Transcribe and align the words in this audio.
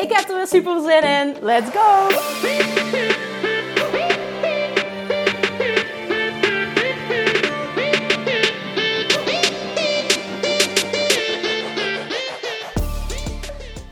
Ik 0.00 0.12
heb 0.12 0.28
er 0.28 0.36
weer 0.36 0.46
super 0.46 0.80
zin 0.80 1.02
in. 1.02 1.36
Let's 1.40 1.70
go! 1.70 2.08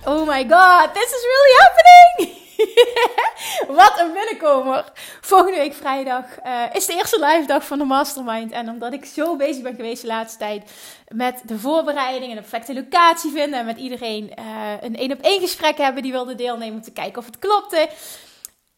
Oh 0.07 0.27
my 0.27 0.45
god, 0.45 0.95
this 0.95 1.13
is 1.13 1.23
really 1.25 1.55
happening! 1.59 2.38
Wat 3.81 3.99
een 3.99 4.13
binnenkomer! 4.13 4.93
Volgende 5.21 5.57
week 5.57 5.75
vrijdag 5.75 6.25
uh, 6.47 6.63
is 6.73 6.87
de 6.87 6.93
eerste 6.93 7.21
live 7.21 7.47
dag 7.47 7.67
van 7.67 7.79
de 7.79 7.85
Mastermind. 7.85 8.53
En 8.53 8.69
omdat 8.69 8.93
ik 8.93 9.05
zo 9.05 9.37
bezig 9.37 9.63
ben 9.63 9.75
geweest 9.75 10.03
de 10.03 10.09
laatste 10.09 10.39
tijd 10.39 10.71
met 11.09 11.43
de 11.45 11.59
voorbereiding 11.59 12.31
en 12.31 12.37
de 12.37 12.49
perfecte 12.49 12.75
locatie 12.75 13.31
vinden. 13.31 13.59
En 13.59 13.67
met 13.67 13.79
iedereen 13.79 14.33
uh, 14.39 14.73
een 14.81 14.97
één 14.97 15.13
op 15.13 15.21
één 15.21 15.41
gesprek 15.41 15.77
hebben 15.77 16.03
die 16.03 16.13
wilde 16.13 16.35
deelnemen 16.35 16.75
om 16.75 16.83
te 16.83 16.93
kijken 16.93 17.19
of 17.19 17.27
het 17.27 17.39
klopte. 17.39 17.89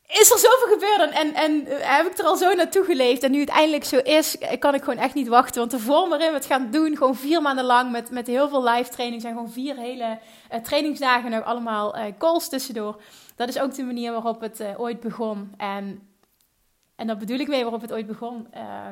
Is 0.07 0.31
er 0.31 0.39
zoveel 0.39 0.69
gebeurd 0.73 1.01
en, 1.01 1.13
en, 1.13 1.35
en 1.35 1.53
uh, 1.53 1.97
heb 1.97 2.07
ik 2.07 2.19
er 2.19 2.25
al 2.25 2.37
zo 2.37 2.55
naartoe 2.55 2.85
geleefd. 2.85 3.23
En 3.23 3.31
nu 3.31 3.41
het 3.41 3.49
eindelijk 3.49 3.85
zo 3.85 3.97
is, 3.97 4.37
kan 4.59 4.75
ik 4.75 4.83
gewoon 4.83 5.03
echt 5.03 5.15
niet 5.15 5.29
wachten. 5.29 5.59
Want 5.59 5.71
de 5.71 5.79
vorm 5.79 6.09
waarin 6.09 6.29
we 6.29 6.35
het 6.35 6.47
gaan 6.47 6.71
doen, 6.71 6.97
gewoon 6.97 7.17
vier 7.17 7.43
maanden 7.43 7.65
lang 7.65 7.91
met, 7.91 8.11
met 8.11 8.27
heel 8.27 8.49
veel 8.49 8.65
live 8.65 8.91
trainings. 8.91 9.25
En 9.25 9.33
gewoon 9.33 9.53
vier 9.53 9.77
hele 9.77 10.19
trainingsdagen 10.63 11.31
nog 11.31 11.45
allemaal 11.45 11.95
calls 12.19 12.49
tussendoor 12.49 13.01
dat 13.41 13.49
is 13.49 13.59
ook 13.59 13.75
de 13.75 13.83
manier 13.83 14.13
waarop 14.13 14.41
het 14.41 14.61
uh, 14.61 14.81
ooit 14.81 15.01
begon. 15.01 15.55
En, 15.57 16.09
en 16.97 17.07
dat 17.07 17.19
bedoel 17.19 17.39
ik 17.39 17.49
mee 17.49 17.63
waarop 17.63 17.81
het 17.81 17.93
ooit 17.93 18.07
begon. 18.07 18.47
Uh, 18.55 18.87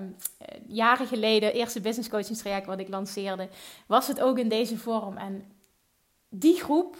jaren 0.66 1.06
geleden, 1.06 1.52
eerste 1.52 1.80
business 1.80 2.08
coaching 2.08 2.38
traject 2.38 2.66
wat 2.66 2.78
ik 2.78 2.88
lanceerde, 2.88 3.48
was 3.86 4.06
het 4.06 4.20
ook 4.20 4.38
in 4.38 4.48
deze 4.48 4.78
vorm. 4.78 5.16
En 5.16 5.52
die 6.28 6.56
groep 6.56 6.96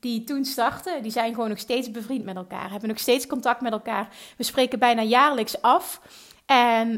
die 0.00 0.24
toen 0.24 0.44
startte, 0.44 0.98
die 1.02 1.10
zijn 1.10 1.34
gewoon 1.34 1.48
nog 1.48 1.58
steeds 1.58 1.90
bevriend 1.90 2.24
met 2.24 2.36
elkaar. 2.36 2.70
Hebben 2.70 2.88
nog 2.88 2.98
steeds 2.98 3.26
contact 3.26 3.60
met 3.60 3.72
elkaar. 3.72 4.08
We 4.36 4.44
spreken 4.44 4.78
bijna 4.78 5.02
jaarlijks 5.02 5.62
af. 5.62 6.00
En 6.46 6.88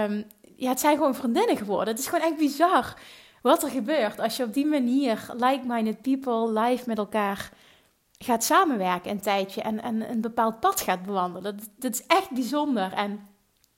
um, 0.00 0.24
ja, 0.56 0.68
het 0.68 0.80
zijn 0.80 0.96
gewoon 0.96 1.14
vriendinnen 1.14 1.56
geworden. 1.56 1.88
Het 1.88 1.98
is 1.98 2.08
gewoon 2.08 2.26
echt 2.28 2.38
bizar 2.38 3.00
wat 3.42 3.62
er 3.62 3.70
gebeurt 3.70 4.20
als 4.20 4.36
je 4.36 4.44
op 4.44 4.54
die 4.54 4.66
manier 4.66 5.26
like-minded 5.36 6.02
people 6.02 6.60
live 6.60 6.84
met 6.86 6.98
elkaar 6.98 7.50
gaat 8.18 8.44
samenwerken 8.44 9.10
een 9.10 9.20
tijdje 9.20 9.62
en, 9.62 9.82
en 9.82 10.10
een 10.10 10.20
bepaald 10.20 10.60
pad 10.60 10.80
gaat 10.80 11.02
bewandelen. 11.02 11.56
Dat, 11.56 11.68
dat 11.76 11.92
is 11.92 12.06
echt 12.06 12.30
bijzonder. 12.30 12.92
En 12.92 13.28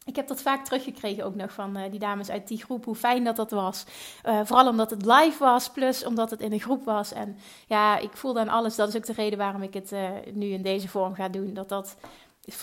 ik 0.04 0.16
heb 0.16 0.28
dat 0.28 0.42
vaak 0.42 0.64
teruggekregen 0.64 1.24
ook 1.24 1.34
nog 1.34 1.52
van 1.52 1.78
uh, 1.78 1.90
die 1.90 1.98
dames 1.98 2.30
uit 2.30 2.48
die 2.48 2.62
groep, 2.62 2.84
hoe 2.84 2.94
fijn 2.94 3.24
dat 3.24 3.36
dat 3.36 3.50
was. 3.50 3.84
Uh, 4.24 4.40
vooral 4.44 4.68
omdat 4.68 4.90
het 4.90 5.04
live 5.04 5.38
was, 5.38 5.70
plus 5.70 6.04
omdat 6.04 6.30
het 6.30 6.40
in 6.40 6.52
een 6.52 6.60
groep 6.60 6.84
was. 6.84 7.12
En 7.12 7.36
ja, 7.66 7.98
ik 7.98 8.16
voelde 8.16 8.40
aan 8.40 8.48
alles, 8.48 8.76
dat 8.76 8.88
is 8.88 8.96
ook 8.96 9.06
de 9.06 9.12
reden 9.12 9.38
waarom 9.38 9.62
ik 9.62 9.74
het 9.74 9.92
uh, 9.92 10.10
nu 10.32 10.46
in 10.46 10.62
deze 10.62 10.88
vorm 10.88 11.14
ga 11.14 11.28
doen. 11.28 11.54
Dat 11.54 11.68
dat, 11.68 11.96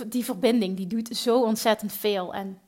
die 0.07 0.25
verbinding, 0.25 0.77
die 0.77 0.87
doet 0.87 1.17
zo 1.17 1.41
ontzettend 1.41 1.93
veel. 1.93 2.33
En 2.33 2.59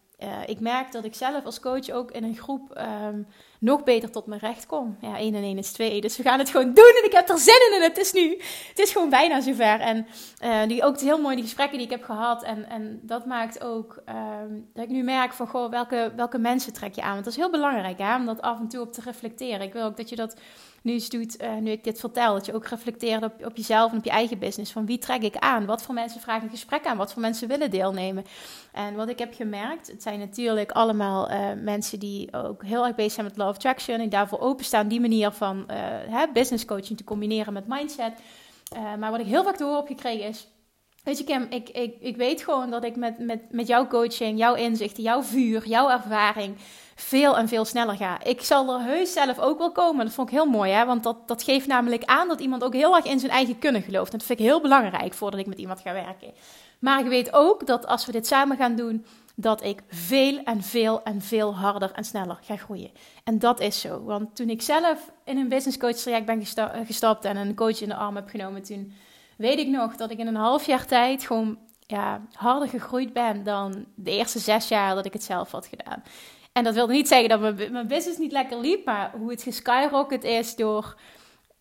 ik 0.45 0.59
merk 0.59 0.91
dat 0.91 1.05
ik 1.05 1.15
zelf 1.15 1.45
als 1.45 1.59
coach 1.59 1.89
ook 1.89 2.11
in 2.11 2.23
een 2.23 2.37
groep 2.37 2.81
um, 3.07 3.27
nog 3.59 3.83
beter 3.83 4.11
tot 4.11 4.25
mijn 4.25 4.39
recht 4.39 4.65
kom. 4.65 4.97
Ja, 5.01 5.17
1 5.17 5.35
en 5.35 5.43
1 5.43 5.57
is 5.57 5.71
2. 5.71 6.01
Dus 6.01 6.17
we 6.17 6.23
gaan 6.23 6.39
het 6.39 6.49
gewoon 6.49 6.73
doen 6.73 6.93
en 7.01 7.05
ik 7.05 7.11
heb 7.11 7.29
er 7.29 7.37
zin 7.37 7.67
in 7.69 7.75
en 7.75 7.81
het 7.81 7.97
is 7.97 8.13
nu. 8.13 8.29
Het 8.69 8.79
is 8.79 8.91
gewoon 8.91 9.09
bijna 9.09 9.41
zover. 9.41 9.79
En 9.79 10.07
uh, 10.43 10.67
die, 10.67 10.83
ook 10.83 10.99
heel 10.99 11.21
mooi 11.21 11.35
die 11.35 11.43
gesprekken 11.43 11.77
die 11.77 11.87
ik 11.87 11.93
heb 11.93 12.03
gehad. 12.03 12.43
En, 12.43 12.69
en 12.69 12.99
dat 13.01 13.25
maakt 13.25 13.63
ook 13.63 14.01
uh, 14.09 14.15
dat 14.73 14.83
ik 14.83 14.89
nu 14.89 15.03
merk 15.03 15.33
van, 15.33 15.47
goh, 15.47 15.69
welke, 15.69 16.11
welke 16.15 16.37
mensen 16.37 16.73
trek 16.73 16.95
je 16.95 17.01
aan? 17.01 17.13
Want 17.13 17.23
dat 17.23 17.33
is 17.33 17.39
heel 17.39 17.51
belangrijk 17.51 17.97
hè, 17.97 18.15
om 18.15 18.25
dat 18.25 18.41
af 18.41 18.59
en 18.59 18.67
toe 18.67 18.81
op 18.81 18.93
te 18.93 19.01
reflecteren. 19.01 19.61
Ik 19.61 19.73
wil 19.73 19.83
ook 19.83 19.97
dat 19.97 20.09
je 20.09 20.15
dat 20.15 20.35
nu 20.85 20.93
eens 20.93 21.13
uh, 21.13 21.55
nu 21.59 21.71
ik 21.71 21.83
dit 21.83 21.99
vertel. 21.99 22.33
Dat 22.33 22.45
je 22.45 22.53
ook 22.53 22.67
reflecteert 22.67 23.23
op, 23.23 23.45
op 23.45 23.57
jezelf 23.57 23.91
en 23.91 23.97
op 23.97 24.03
je 24.03 24.09
eigen 24.09 24.39
business. 24.39 24.71
Van 24.71 24.85
wie 24.85 24.97
trek 24.97 25.21
ik 25.21 25.37
aan? 25.37 25.65
Wat 25.65 25.81
voor 25.81 25.93
mensen 25.93 26.21
vragen 26.21 26.43
een 26.43 26.49
gesprek 26.49 26.85
aan? 26.85 26.97
Wat 26.97 27.13
voor 27.13 27.21
mensen 27.21 27.47
willen 27.47 27.69
deelnemen? 27.69 28.25
En 28.71 28.95
wat 28.95 29.09
ik 29.09 29.19
heb 29.19 29.33
gemerkt, 29.33 29.87
het 29.87 30.01
zijn 30.01 30.19
natuurlijk 30.19 30.71
allemaal 30.71 31.31
uh, 31.31 31.37
mensen 31.61 31.99
die 31.99 32.33
ook 32.33 32.63
heel 32.63 32.85
erg 32.85 32.95
bezig 32.95 33.11
zijn 33.11 33.25
met 33.25 33.37
love 33.37 33.49
attraction 33.49 33.99
en 33.99 34.09
daarvoor 34.09 34.39
openstaan 34.39 34.87
die 34.87 35.01
manier 35.01 35.31
van 35.31 35.57
uh, 35.57 35.75
hè, 36.09 36.25
business 36.33 36.65
coaching 36.65 36.97
te 36.97 37.03
combineren 37.03 37.53
met 37.53 37.67
mindset. 37.67 38.13
Maar 38.99 39.11
wat 39.11 39.19
ik 39.19 39.25
heel 39.25 39.43
vaak 39.43 39.55
te 39.55 39.63
horen 39.63 39.79
heb 39.79 39.87
gekregen 39.87 40.27
is, 40.27 40.47
weet 41.03 41.17
je 41.17 41.23
Kim, 41.23 41.47
ik, 41.49 41.69
ik, 41.69 41.95
ik 41.99 42.17
weet 42.17 42.41
gewoon 42.41 42.69
dat 42.69 42.83
ik 42.83 42.95
met, 42.95 43.19
met, 43.19 43.51
met 43.51 43.67
jouw 43.67 43.87
coaching, 43.87 44.37
jouw 44.37 44.53
inzichten, 44.55 45.03
jouw 45.03 45.21
vuur, 45.21 45.67
jouw 45.67 45.89
ervaring 45.89 46.55
veel 46.95 47.37
en 47.37 47.47
veel 47.47 47.65
sneller 47.65 47.95
ga. 47.95 48.23
Ik 48.23 48.41
zal 48.41 48.73
er 48.73 48.85
heus 48.85 49.13
zelf 49.13 49.39
ook 49.39 49.57
wel 49.57 49.71
komen. 49.71 50.05
Dat 50.05 50.13
vond 50.13 50.29
ik 50.29 50.35
heel 50.35 50.45
mooi, 50.45 50.71
hè? 50.71 50.85
want 50.85 51.03
dat, 51.03 51.27
dat 51.27 51.43
geeft 51.43 51.67
namelijk 51.67 52.03
aan 52.03 52.27
dat 52.27 52.39
iemand 52.39 52.63
ook 52.63 52.73
heel 52.73 52.95
erg 52.95 53.05
in 53.05 53.19
zijn 53.19 53.31
eigen 53.31 53.59
kunnen 53.59 53.81
gelooft. 53.81 54.11
En 54.11 54.17
dat 54.17 54.27
vind 54.27 54.39
ik 54.39 54.45
heel 54.45 54.61
belangrijk 54.61 55.13
voordat 55.13 55.39
ik 55.39 55.45
met 55.45 55.57
iemand 55.59 55.81
ga 55.81 55.93
werken. 55.93 56.33
Maar 56.79 56.99
ik 56.99 57.07
weet 57.07 57.33
ook 57.33 57.67
dat 57.67 57.87
als 57.87 58.05
we 58.05 58.11
dit 58.11 58.27
samen 58.27 58.57
gaan 58.57 58.75
doen, 58.75 59.05
dat 59.35 59.63
ik 59.63 59.83
veel 59.87 60.43
en 60.43 60.63
veel 60.63 61.03
en 61.03 61.21
veel 61.21 61.55
harder 61.55 61.91
en 61.91 62.03
sneller 62.03 62.37
ga 62.41 62.55
groeien. 62.55 62.91
En 63.23 63.39
dat 63.39 63.59
is 63.59 63.79
zo. 63.79 64.03
Want 64.03 64.35
toen 64.35 64.49
ik 64.49 64.61
zelf 64.61 65.11
in 65.23 65.37
een 65.37 65.49
business 65.49 65.77
coach 65.77 65.95
traject 65.95 66.25
ben 66.25 66.45
gestapt 66.85 67.25
en 67.25 67.37
een 67.37 67.55
coach 67.55 67.81
in 67.81 67.89
de 67.89 67.95
arm 67.95 68.15
heb 68.15 68.29
genomen, 68.29 68.63
toen 68.63 68.93
weet 69.37 69.59
ik 69.59 69.67
nog 69.67 69.95
dat 69.95 70.11
ik 70.11 70.17
in 70.17 70.27
een 70.27 70.35
half 70.35 70.65
jaar 70.65 70.85
tijd 70.85 71.25
gewoon 71.25 71.57
ja, 71.79 72.21
harder 72.33 72.69
gegroeid 72.69 73.13
ben 73.13 73.43
dan 73.43 73.85
de 73.95 74.11
eerste 74.11 74.39
zes 74.39 74.67
jaar 74.67 74.95
dat 74.95 75.05
ik 75.05 75.13
het 75.13 75.23
zelf 75.23 75.51
had 75.51 75.67
gedaan. 75.67 76.03
En 76.57 76.63
dat 76.63 76.73
wilde 76.73 76.93
niet 76.93 77.07
zeggen 77.07 77.29
dat 77.29 77.71
mijn, 77.71 77.87
business 77.87 78.17
niet 78.17 78.31
lekker 78.31 78.59
liep, 78.59 78.85
maar 78.85 79.11
hoe 79.17 79.31
het 79.31 79.41
geskyrocket 79.41 80.23
is 80.23 80.55
door 80.55 80.95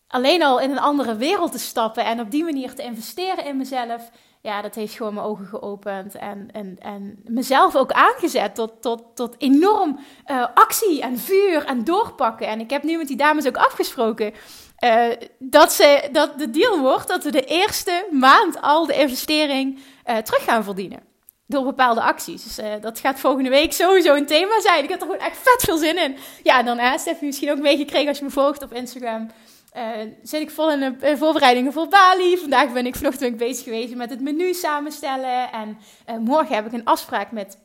alleen 0.07 0.43
al 0.43 0.59
in 0.59 0.71
een 0.71 0.79
andere 0.79 1.15
wereld 1.15 1.51
te 1.51 1.59
stappen 1.59 2.05
en 2.05 2.19
op 2.19 2.31
die 2.31 2.43
manier 2.43 2.73
te 2.73 2.83
investeren 2.83 3.45
in 3.45 3.57
mezelf 3.57 4.09
ja, 4.41 4.61
dat 4.61 4.75
heeft 4.75 4.93
gewoon 4.93 5.13
mijn 5.13 5.25
ogen 5.25 5.45
geopend 5.45 6.15
en, 6.15 6.49
en, 6.51 6.75
en 6.79 7.19
mezelf 7.23 7.75
ook 7.75 7.91
aangezet 7.91 8.55
tot, 8.55 8.81
tot, 8.81 9.03
tot 9.15 9.35
enorm 9.37 9.99
uh, 10.27 10.47
actie 10.53 11.01
en 11.01 11.17
vuur 11.17 11.65
en 11.65 11.83
doorpakken. 11.83 12.47
En 12.47 12.59
ik 12.59 12.69
heb 12.69 12.83
nu 12.83 12.97
met 12.97 13.07
die 13.07 13.17
dames 13.17 13.47
ook 13.47 13.57
afgesproken 13.57 14.33
uh, 14.79 15.07
dat, 15.39 15.73
ze, 15.73 16.09
dat 16.11 16.39
de 16.39 16.49
deal 16.49 16.79
wordt 16.79 17.07
dat 17.07 17.23
we 17.23 17.31
de 17.31 17.45
eerste 17.45 18.07
maand 18.11 18.61
al 18.61 18.85
de 18.85 18.95
investering 18.95 19.79
uh, 20.05 20.17
terug 20.17 20.43
gaan 20.43 20.63
verdienen. 20.63 21.14
Door 21.47 21.63
bepaalde 21.63 22.01
acties. 22.01 22.43
Dus 22.43 22.59
uh, 22.59 22.73
dat 22.81 22.99
gaat 22.99 23.19
volgende 23.19 23.49
week 23.49 23.73
sowieso 23.73 24.15
een 24.15 24.25
thema 24.25 24.61
zijn. 24.61 24.83
Ik 24.83 24.89
heb 24.89 25.01
er 25.01 25.05
gewoon 25.05 25.21
echt 25.21 25.37
vet 25.37 25.61
veel 25.61 25.77
zin 25.77 25.97
in. 26.03 26.17
Ja, 26.43 26.59
en 26.59 26.65
dan 26.65 26.99
Stef, 26.99 27.21
misschien 27.21 27.51
ook 27.51 27.59
meegekregen 27.59 28.07
als 28.07 28.17
je 28.17 28.23
me 28.23 28.29
volgt 28.29 28.63
op 28.63 28.73
Instagram. 28.73 29.29
Uh, 29.77 29.81
zit 30.23 30.41
ik 30.41 30.51
vol 30.51 30.71
in 30.71 30.79
de 30.99 31.17
voorbereidingen 31.17 31.73
voor 31.73 31.87
Bali. 31.87 32.37
Vandaag 32.37 32.73
ben 32.73 32.85
ik 32.85 32.95
vanochtend 32.95 33.37
bezig 33.37 33.63
geweest 33.63 33.95
met 33.95 34.09
het 34.09 34.21
menu 34.21 34.53
samenstellen. 34.53 35.51
En 35.51 35.77
morgen 36.23 36.55
heb 36.55 36.65
ik 36.65 36.73
een 36.73 36.85
afspraak 36.85 37.31
met 37.31 37.57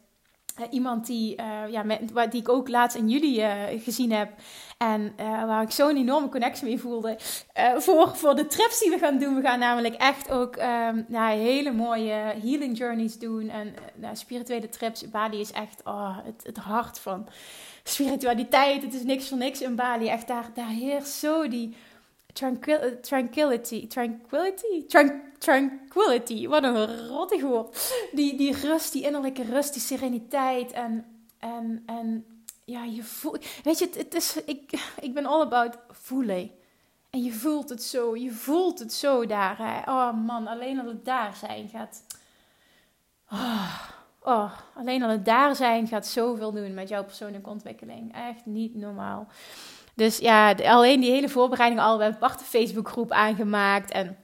uh, 0.58 0.67
iemand 0.70 1.06
die, 1.06 1.37
ja, 1.70 1.82
met, 1.82 2.31
die 2.31 2.41
ik 2.41 2.49
ook 2.49 2.69
laatst 2.69 2.97
in 2.97 3.08
juli 3.08 3.43
gezien 3.85 4.12
heb. 4.12 4.32
En 4.79 5.12
waar 5.47 5.62
ik 5.62 5.70
zo'n 5.70 5.97
enorme 5.97 6.29
connectie 6.29 6.64
mee 6.64 6.81
voelde. 6.81 7.19
voor, 7.76 8.17
voor 8.17 8.35
de 8.35 8.47
trips 8.47 8.81
die 8.81 8.91
we 8.91 8.99
gaan 8.99 9.19
doen. 9.19 9.35
We 9.35 9.43
gaan 9.43 9.58
namelijk 9.58 9.94
echt 9.94 10.31
ook 10.31 10.56
um, 10.56 11.06
hele 11.25 11.73
mooie 11.73 12.35
healing 12.43 12.79
journeys 12.79 13.19
doen. 13.19 13.49
En 13.49 13.75
nou, 13.94 14.17
spirituele 14.17 14.69
trips. 14.69 15.11
Bali 15.11 15.41
is 15.41 15.52
echt 15.52 15.81
oh, 15.85 16.19
het, 16.25 16.43
het 16.43 16.56
hart 16.56 16.99
van 16.99 17.29
spiritualiteit. 17.82 18.82
Het 18.82 18.94
is 18.94 19.02
niks 19.02 19.29
voor 19.29 19.38
niks 19.38 19.61
in 19.61 19.75
Bali. 19.75 20.08
Echt 20.08 20.29
daar, 20.29 20.50
daar 20.55 20.69
heerst 20.69 21.12
zo 21.12 21.49
die 21.49 21.76
Tranquil 22.32 23.00
tranquility, 23.00 23.87
tranquility, 23.87 24.87
Tran 24.87 25.23
tranquility. 25.38 26.47
Wat 26.47 26.62
een 26.62 27.09
rottig 27.09 27.43
woord. 27.43 27.93
Die, 28.12 28.37
die 28.37 28.56
rust, 28.56 28.93
die 28.93 29.05
innerlijke 29.05 29.43
rust, 29.43 29.73
die 29.73 29.82
sereniteit 29.82 30.73
en, 30.73 31.05
en, 31.38 31.82
en 31.87 32.25
ja, 32.65 32.85
je 32.85 33.03
voelt, 33.03 33.47
weet 33.62 33.79
je, 33.79 33.85
het, 33.85 33.97
het, 33.97 34.15
is, 34.15 34.37
ik, 34.44 34.93
ik 35.00 35.15
ben 35.15 35.27
all 35.27 35.41
about 35.41 35.79
voelen. 35.91 36.50
En 37.11 37.23
je 37.23 37.32
voelt 37.32 37.69
het 37.69 37.82
zo, 37.82 38.17
je 38.17 38.31
voelt 38.31 38.79
het 38.79 38.93
zo 38.93 39.26
daar. 39.26 39.59
Hè. 39.59 39.93
Oh 39.93 40.12
man, 40.12 40.47
alleen 40.47 40.81
al 40.81 40.87
het 40.87 41.05
daar 41.05 41.35
zijn 41.35 41.69
gaat. 41.69 42.05
Oh, 43.31 43.81
oh, 44.21 44.53
alleen 44.75 45.03
al 45.03 45.09
het 45.09 45.25
daar 45.25 45.56
zijn 45.56 45.87
gaat 45.87 46.06
zoveel 46.06 46.53
doen 46.53 46.75
met 46.75 46.88
jouw 46.88 47.05
persoonlijke 47.05 47.50
ontwikkeling. 47.50 48.15
Echt 48.15 48.47
niet 48.47 48.75
normaal. 48.75 49.29
Dus 50.00 50.19
ja, 50.19 50.52
alleen 50.52 51.00
die 51.00 51.11
hele 51.11 51.29
voorbereiding 51.29 51.81
al. 51.81 51.97
We 51.97 52.02
hebben 52.02 52.20
een 52.23 52.26
aparte 52.29 52.44
Facebookgroep 52.44 53.11
aangemaakt. 53.11 53.91
En 53.91 54.17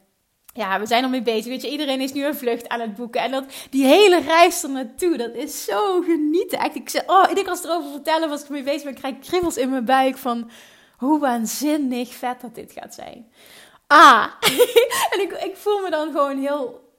ja, 0.53 0.81
we 0.81 0.87
zijn 0.87 1.05
ermee 1.05 1.23
bezig. 1.23 1.47
Weet 1.47 1.63
je, 1.63 1.71
iedereen 1.71 2.01
is 2.01 2.13
nu 2.13 2.25
een 2.25 2.35
vlucht 2.35 2.69
aan 2.69 2.81
het 2.81 2.95
boeken. 2.95 3.21
En 3.21 3.31
dat, 3.31 3.45
die 3.71 3.85
hele 3.85 4.21
reis 4.21 4.63
er 4.63 4.71
naartoe, 4.71 5.17
dat 5.17 5.35
is 5.35 5.65
zo 5.65 6.01
genieten. 6.01 6.59
Echt, 6.59 6.75
ik 6.75 7.03
oh, 7.07 7.31
ik 7.35 7.49
als 7.49 7.65
erover 7.65 7.91
vertellen, 7.91 8.31
als 8.31 8.41
ik 8.41 8.47
ermee 8.47 8.63
bezig 8.63 8.85
ben, 8.85 8.95
krijg 8.95 9.15
ik 9.15 9.21
kriebels 9.21 9.57
in 9.57 9.71
mijn 9.71 9.85
buik 9.85 10.17
van 10.17 10.51
hoe 10.97 11.21
waanzinnig 11.21 12.15
vet 12.15 12.41
dat 12.41 12.55
dit 12.55 12.73
gaat 12.73 12.95
zijn. 12.95 13.33
Ah, 13.87 14.27
en 15.13 15.21
ik, 15.21 15.33
ik 15.33 15.57
voel 15.57 15.81
me 15.81 15.91
dan 15.91 16.11
gewoon 16.11 16.39
heel, 16.39 16.91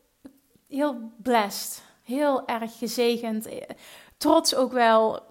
heel 0.67 1.11
blessed. 1.21 1.81
Heel 2.03 2.47
erg 2.47 2.77
gezegend. 2.77 3.47
Trots 4.17 4.55
ook 4.55 4.71
wel 4.71 5.26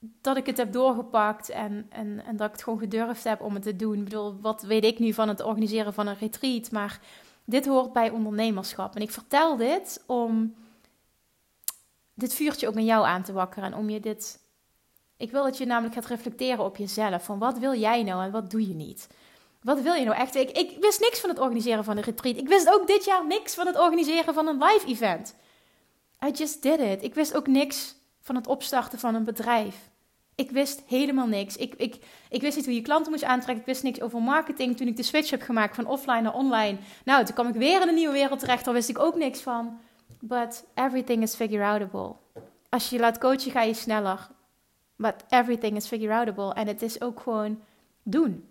dat 0.00 0.36
ik 0.36 0.46
het 0.46 0.56
heb 0.56 0.72
doorgepakt 0.72 1.48
en, 1.48 1.86
en, 1.88 2.24
en 2.24 2.36
dat 2.36 2.46
ik 2.46 2.52
het 2.52 2.62
gewoon 2.62 2.78
gedurfd 2.78 3.24
heb 3.24 3.40
om 3.40 3.54
het 3.54 3.62
te 3.62 3.76
doen. 3.76 3.98
Ik 3.98 4.04
bedoel, 4.04 4.40
wat 4.40 4.62
weet 4.62 4.84
ik 4.84 4.98
nu 4.98 5.12
van 5.12 5.28
het 5.28 5.42
organiseren 5.42 5.94
van 5.94 6.06
een 6.06 6.18
retreat, 6.18 6.70
maar 6.70 7.00
dit 7.44 7.66
hoort 7.66 7.92
bij 7.92 8.10
ondernemerschap. 8.10 8.94
En 8.94 9.02
ik 9.02 9.10
vertel 9.10 9.56
dit 9.56 10.04
om 10.06 10.54
dit 12.14 12.34
vuurtje 12.34 12.68
ook 12.68 12.74
in 12.74 12.84
jou 12.84 13.06
aan 13.06 13.22
te 13.22 13.32
wakkeren. 13.32 13.72
En 13.72 13.78
om 13.78 13.90
je 13.90 14.00
dit. 14.00 14.40
Ik 15.16 15.30
wil 15.30 15.42
dat 15.42 15.58
je 15.58 15.66
namelijk 15.66 15.94
gaat 15.94 16.06
reflecteren 16.06 16.64
op 16.64 16.76
jezelf. 16.76 17.24
Van 17.24 17.38
wat 17.38 17.58
wil 17.58 17.74
jij 17.74 18.02
nou 18.02 18.24
en 18.24 18.30
wat 18.30 18.50
doe 18.50 18.68
je 18.68 18.74
niet? 18.74 19.08
Wat 19.62 19.80
wil 19.80 19.94
je 19.94 20.04
nou 20.04 20.16
echt? 20.16 20.34
Ik, 20.34 20.50
ik 20.50 20.76
wist 20.80 21.00
niks 21.00 21.20
van 21.20 21.30
het 21.30 21.38
organiseren 21.38 21.84
van 21.84 21.96
een 21.96 22.02
retreat. 22.02 22.36
Ik 22.36 22.48
wist 22.48 22.72
ook 22.72 22.86
dit 22.86 23.04
jaar 23.04 23.26
niks 23.26 23.54
van 23.54 23.66
het 23.66 23.78
organiseren 23.78 24.34
van 24.34 24.46
een 24.46 24.62
live 24.62 24.86
event. 24.86 25.34
I 26.26 26.30
just 26.30 26.62
did 26.62 26.80
it. 26.80 27.02
Ik 27.02 27.14
wist 27.14 27.36
ook 27.36 27.46
niks 27.46 27.94
van 28.20 28.34
het 28.34 28.46
opstarten 28.46 28.98
van 28.98 29.14
een 29.14 29.24
bedrijf. 29.24 29.89
Ik 30.40 30.50
wist 30.50 30.82
helemaal 30.86 31.26
niks. 31.26 31.56
Ik, 31.56 31.74
ik, 31.74 31.96
ik 32.28 32.40
wist 32.40 32.56
niet 32.56 32.64
hoe 32.64 32.74
je 32.74 32.82
klanten 32.82 33.10
moest 33.12 33.24
aantrekken. 33.24 33.60
Ik 33.60 33.66
wist 33.66 33.82
niks 33.82 34.00
over 34.00 34.22
marketing. 34.22 34.76
Toen 34.76 34.86
ik 34.86 34.96
de 34.96 35.02
switch 35.02 35.30
heb 35.30 35.42
gemaakt 35.42 35.74
van 35.74 35.86
offline 35.86 36.20
naar 36.20 36.34
online. 36.34 36.78
Nou, 37.04 37.24
toen 37.24 37.34
kwam 37.34 37.48
ik 37.48 37.54
weer 37.54 37.82
in 37.82 37.88
een 37.88 37.94
nieuwe 37.94 38.12
wereld 38.12 38.38
terecht. 38.38 38.64
Daar 38.64 38.74
wist 38.74 38.88
ik 38.88 38.98
ook 38.98 39.16
niks 39.16 39.40
van. 39.40 39.78
But 40.20 40.64
everything 40.74 41.22
is 41.22 41.34
figure 41.34 41.64
outable. 41.64 42.14
Als 42.68 42.88
je 42.88 42.96
je 42.96 43.02
laat 43.02 43.18
coachen, 43.18 43.50
ga 43.50 43.62
je 43.62 43.74
sneller. 43.74 44.28
But 44.96 45.14
everything 45.28 45.76
is 45.76 45.86
figure 45.86 46.14
outable. 46.14 46.54
En 46.54 46.66
het 46.66 46.82
is 46.82 47.00
ook 47.00 47.20
gewoon 47.20 47.60
doen. 48.02 48.48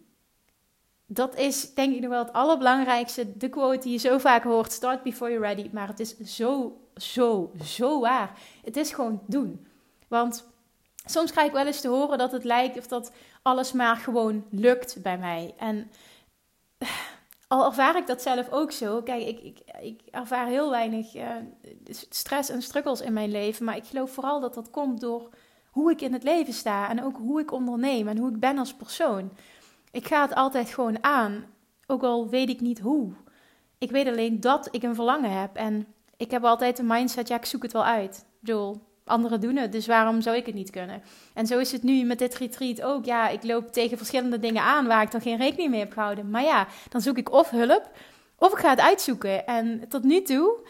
Dat 1.05 1.37
is 1.37 1.73
denk 1.73 1.95
ik 1.95 2.01
nog 2.01 2.09
wel 2.09 2.23
het 2.23 2.33
allerbelangrijkste. 2.33 3.37
De 3.37 3.49
quote 3.49 3.79
die 3.79 3.91
je 3.91 3.97
zo 3.97 4.17
vaak 4.17 4.43
hoort: 4.43 4.71
start 4.71 5.03
before 5.03 5.31
you're 5.31 5.47
ready. 5.47 5.69
Maar 5.73 5.87
het 5.87 5.99
is 5.99 6.17
zo, 6.17 6.79
zo, 6.95 7.51
zo 7.63 7.99
waar. 7.99 8.37
Het 8.63 8.77
is 8.77 8.91
gewoon 8.91 9.21
doen. 9.25 9.67
Want 10.07 10.47
soms 11.05 11.31
krijg 11.31 11.47
ik 11.47 11.53
wel 11.53 11.65
eens 11.65 11.81
te 11.81 11.87
horen 11.87 12.17
dat 12.17 12.31
het 12.31 12.43
lijkt 12.43 12.77
of 12.77 12.87
dat 12.87 13.11
alles 13.41 13.71
maar 13.71 13.95
gewoon 13.95 14.45
lukt 14.49 15.01
bij 15.01 15.17
mij. 15.17 15.53
En 15.57 15.91
al 17.47 17.65
ervaar 17.65 17.97
ik 17.97 18.07
dat 18.07 18.21
zelf 18.21 18.49
ook 18.49 18.71
zo. 18.71 19.01
Kijk, 19.01 19.27
ik, 19.27 19.39
ik, 19.39 19.59
ik 19.81 20.01
ervaar 20.11 20.47
heel 20.47 20.69
weinig 20.69 21.15
uh, 21.15 21.27
stress 22.09 22.49
en 22.49 22.61
struggles 22.61 23.01
in 23.01 23.13
mijn 23.13 23.31
leven. 23.31 23.65
Maar 23.65 23.75
ik 23.75 23.85
geloof 23.85 24.11
vooral 24.11 24.39
dat 24.39 24.53
dat 24.53 24.69
komt 24.69 25.01
door 25.01 25.29
hoe 25.69 25.91
ik 25.91 26.01
in 26.01 26.13
het 26.13 26.23
leven 26.23 26.53
sta. 26.53 26.89
En 26.89 27.03
ook 27.03 27.17
hoe 27.17 27.39
ik 27.39 27.51
onderneem 27.51 28.07
en 28.07 28.17
hoe 28.17 28.29
ik 28.29 28.39
ben 28.39 28.57
als 28.57 28.73
persoon. 28.73 29.31
Ik 29.91 30.07
ga 30.07 30.21
het 30.21 30.33
altijd 30.33 30.69
gewoon 30.69 31.03
aan. 31.03 31.45
Ook 31.87 32.03
al 32.03 32.29
weet 32.29 32.49
ik 32.49 32.61
niet 32.61 32.79
hoe. 32.79 33.13
Ik 33.77 33.91
weet 33.91 34.07
alleen 34.07 34.39
dat 34.39 34.67
ik 34.71 34.83
een 34.83 34.95
verlangen 34.95 35.39
heb. 35.39 35.55
En 35.55 35.87
ik 36.17 36.31
heb 36.31 36.43
altijd 36.43 36.79
een 36.79 36.87
mindset, 36.87 37.27
ja, 37.27 37.35
ik 37.35 37.45
zoek 37.45 37.63
het 37.63 37.73
wel 37.73 37.85
uit. 37.85 38.17
Ik 38.17 38.39
bedoel, 38.39 38.81
anderen 39.09 39.41
doen 39.41 39.55
het, 39.55 39.71
dus 39.71 39.87
waarom 39.87 40.21
zou 40.21 40.35
ik 40.35 40.45
het 40.45 40.55
niet 40.55 40.69
kunnen? 40.69 41.03
En 41.33 41.47
zo 41.47 41.59
is 41.59 41.71
het 41.71 41.83
nu 41.83 42.03
met 42.03 42.19
dit 42.19 42.35
retreat 42.35 42.81
ook. 42.81 43.05
Ja, 43.05 43.27
ik 43.29 43.43
loop 43.43 43.71
tegen 43.71 43.97
verschillende 43.97 44.39
dingen 44.39 44.63
aan 44.63 44.87
waar 44.87 45.01
ik 45.01 45.11
dan 45.11 45.21
geen 45.21 45.37
rekening 45.37 45.69
mee 45.69 45.79
heb 45.79 45.93
gehouden. 45.93 46.29
Maar 46.29 46.43
ja, 46.43 46.67
dan 46.89 47.01
zoek 47.01 47.17
ik 47.17 47.31
of 47.31 47.49
hulp, 47.49 47.89
of 48.37 48.51
ik 48.51 48.57
ga 48.57 48.69
het 48.69 48.79
uitzoeken. 48.79 49.47
En 49.47 49.85
tot 49.89 50.03
nu 50.03 50.21
toe 50.21 50.67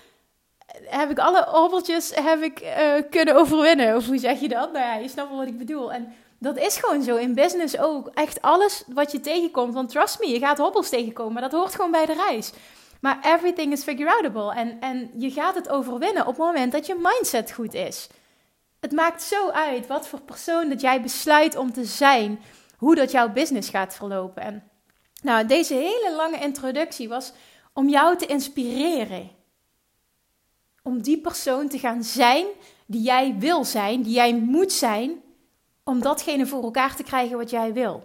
heb 0.86 1.10
ik 1.10 1.20
alle 1.20 1.46
hobbeltjes 1.48 2.12
heb 2.16 2.42
ik, 2.42 2.62
uh, 2.62 2.94
kunnen 3.10 3.36
overwinnen. 3.36 3.96
Of 3.96 4.06
hoe 4.06 4.18
zeg 4.18 4.40
je 4.40 4.50
dat? 4.50 4.72
Nou 4.74 4.86
ja, 4.86 4.96
je 4.96 5.10
snapt 5.10 5.30
wel 5.30 5.38
wat 5.38 5.48
ik 5.48 5.58
bedoel. 5.58 5.92
En 5.94 6.14
dat 6.40 6.58
is 6.58 6.78
gewoon 6.78 7.04
zo 7.04 7.16
in 7.16 7.34
business 7.34 7.78
ook. 7.78 8.10
Echt 8.14 8.42
alles 8.42 8.84
wat 8.88 9.12
je 9.12 9.20
tegenkomt. 9.20 9.74
Want 9.74 9.90
trust 9.90 10.20
me, 10.20 10.28
je 10.28 10.40
gaat 10.40 10.58
hobbels 10.58 10.90
tegenkomen. 10.90 11.34
Maar 11.34 11.42
dat 11.42 11.52
hoort 11.52 11.76
gewoon 11.76 11.92
bij 11.92 12.06
de 12.06 12.14
reis. 12.14 12.52
Maar 13.02 13.20
everything 13.22 13.72
is 13.72 13.84
figure 13.84 14.12
outable. 14.12 14.54
En, 14.54 14.78
en 14.80 15.10
je 15.18 15.32
gaat 15.32 15.56
het 15.56 15.70
overwinnen 15.70 16.22
op 16.22 16.36
het 16.36 16.46
moment 16.46 16.72
dat 16.72 16.86
je 16.86 16.96
mindset 17.02 17.52
goed 17.52 17.74
is. 17.74 18.08
Het 18.80 18.92
maakt 18.92 19.22
zo 19.22 19.50
uit 19.50 19.88
wat 19.88 20.08
voor 20.08 20.22
persoon 20.22 20.70
dat 20.70 20.82
jij 20.82 21.02
besluit 21.02 21.56
om 21.56 21.74
te 21.74 21.86
zijn, 21.86 22.40
hoe 22.78 22.96
dat 22.96 23.12
jouw 23.12 23.30
business 23.30 23.70
gaat 23.70 23.96
verlopen. 23.96 24.44
En 24.44 24.70
nou, 25.22 25.46
deze 25.46 25.74
hele 25.74 26.14
lange 26.16 26.40
introductie 26.40 27.10
was 27.10 27.34
om 27.74 27.90
jou 27.90 28.18
te 28.18 28.26
inspireren. 28.26 29.30
Om 30.84 31.02
die 31.02 31.22
persoon 31.22 31.68
te 31.68 31.80
gaan 31.80 32.04
zijn 32.04 32.46
die 32.86 33.02
jij 33.02 33.36
wil 33.38 33.66
zijn, 33.66 34.02
die 34.02 34.14
jij 34.14 34.34
moet 34.34 34.72
zijn, 34.72 35.22
om 35.84 36.02
datgene 36.02 36.46
voor 36.46 36.64
elkaar 36.64 36.96
te 36.96 37.04
krijgen 37.04 37.38
wat 37.38 37.50
jij 37.50 37.74
wil. 37.74 38.04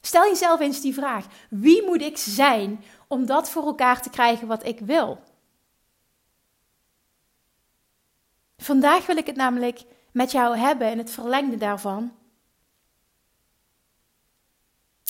Stel 0.00 0.24
jezelf 0.24 0.60
eens 0.60 0.80
die 0.80 0.94
vraag: 0.94 1.26
wie 1.50 1.82
moet 1.84 2.02
ik 2.02 2.18
zijn 2.18 2.84
om 3.08 3.26
dat 3.26 3.50
voor 3.50 3.64
elkaar 3.66 4.02
te 4.02 4.10
krijgen 4.10 4.46
wat 4.46 4.66
ik 4.66 4.80
wil? 4.80 5.20
Vandaag 8.58 9.06
wil 9.06 9.16
ik 9.16 9.26
het 9.26 9.36
namelijk 9.36 9.84
met 10.12 10.30
jou 10.30 10.56
hebben 10.56 10.86
en 10.86 10.98
het 10.98 11.10
verlengde 11.10 11.56
daarvan. 11.56 12.12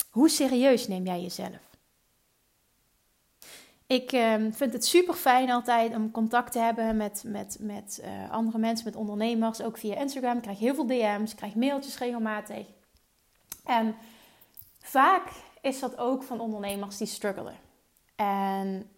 Hoe 0.09 0.29
serieus 0.29 0.87
neem 0.87 1.05
jij 1.05 1.21
jezelf? 1.21 1.69
Ik 3.87 4.11
uh, 4.11 4.33
vind 4.51 4.73
het 4.73 4.85
super 4.85 5.13
fijn 5.13 5.51
altijd 5.51 5.95
om 5.95 6.11
contact 6.11 6.51
te 6.51 6.59
hebben 6.59 6.97
met, 6.97 7.23
met, 7.25 7.57
met 7.59 8.01
uh, 8.03 8.31
andere 8.31 8.57
mensen, 8.57 8.85
met 8.85 8.95
ondernemers, 8.95 9.61
ook 9.61 9.77
via 9.77 9.95
Instagram. 9.95 10.35
Ik 10.35 10.41
krijg 10.41 10.59
heel 10.59 10.75
veel 10.75 10.87
DM's, 10.87 11.31
ik 11.31 11.37
krijg 11.37 11.55
mailtjes 11.55 11.97
regelmatig. 11.97 12.67
En 13.65 13.95
vaak 14.79 15.31
is 15.61 15.79
dat 15.79 15.97
ook 15.97 16.23
van 16.23 16.39
ondernemers 16.39 16.97
die 16.97 17.07
struggelen. 17.07 17.55
En 18.15 18.89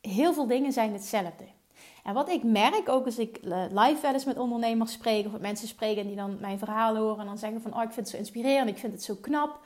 heel 0.00 0.34
veel 0.34 0.46
dingen 0.46 0.72
zijn 0.72 0.92
hetzelfde. 0.92 1.44
En 2.06 2.14
wat 2.14 2.28
ik 2.28 2.42
merk, 2.42 2.88
ook 2.88 3.04
als 3.04 3.18
ik 3.18 3.36
eh, 3.36 3.64
live 3.70 4.00
wel 4.02 4.12
eens 4.12 4.24
met 4.24 4.38
ondernemers 4.38 4.92
spreek, 4.92 5.26
of 5.26 5.32
met 5.32 5.40
mensen 5.40 5.68
spreek 5.68 5.96
en 5.96 6.06
die 6.06 6.16
dan 6.16 6.36
mijn 6.40 6.58
verhaal 6.58 6.96
horen 6.96 7.20
en 7.20 7.26
dan 7.26 7.38
zeggen 7.38 7.62
van, 7.62 7.74
oh, 7.74 7.82
ik 7.82 7.92
vind 7.92 7.96
het 7.96 8.08
zo 8.08 8.16
inspirerend, 8.16 8.68
ik 8.68 8.78
vind 8.78 8.92
het 8.92 9.02
zo 9.02 9.14
knap 9.20 9.60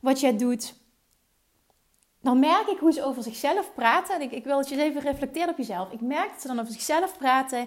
wat 0.00 0.20
jij 0.20 0.36
doet. 0.36 0.74
Dan 2.20 2.38
merk 2.38 2.66
ik 2.66 2.78
hoe 2.78 2.92
ze 2.92 3.04
over 3.04 3.22
zichzelf 3.22 3.74
praten. 3.74 4.14
En 4.14 4.20
ik, 4.20 4.32
ik 4.32 4.44
wil 4.44 4.56
dat 4.56 4.68
je 4.68 4.82
even 4.82 5.00
reflecteert 5.00 5.50
op 5.50 5.56
jezelf. 5.56 5.92
Ik 5.92 6.00
merk 6.00 6.30
dat 6.30 6.40
ze 6.40 6.46
dan 6.46 6.60
over 6.60 6.72
zichzelf 6.72 7.18
praten 7.18 7.66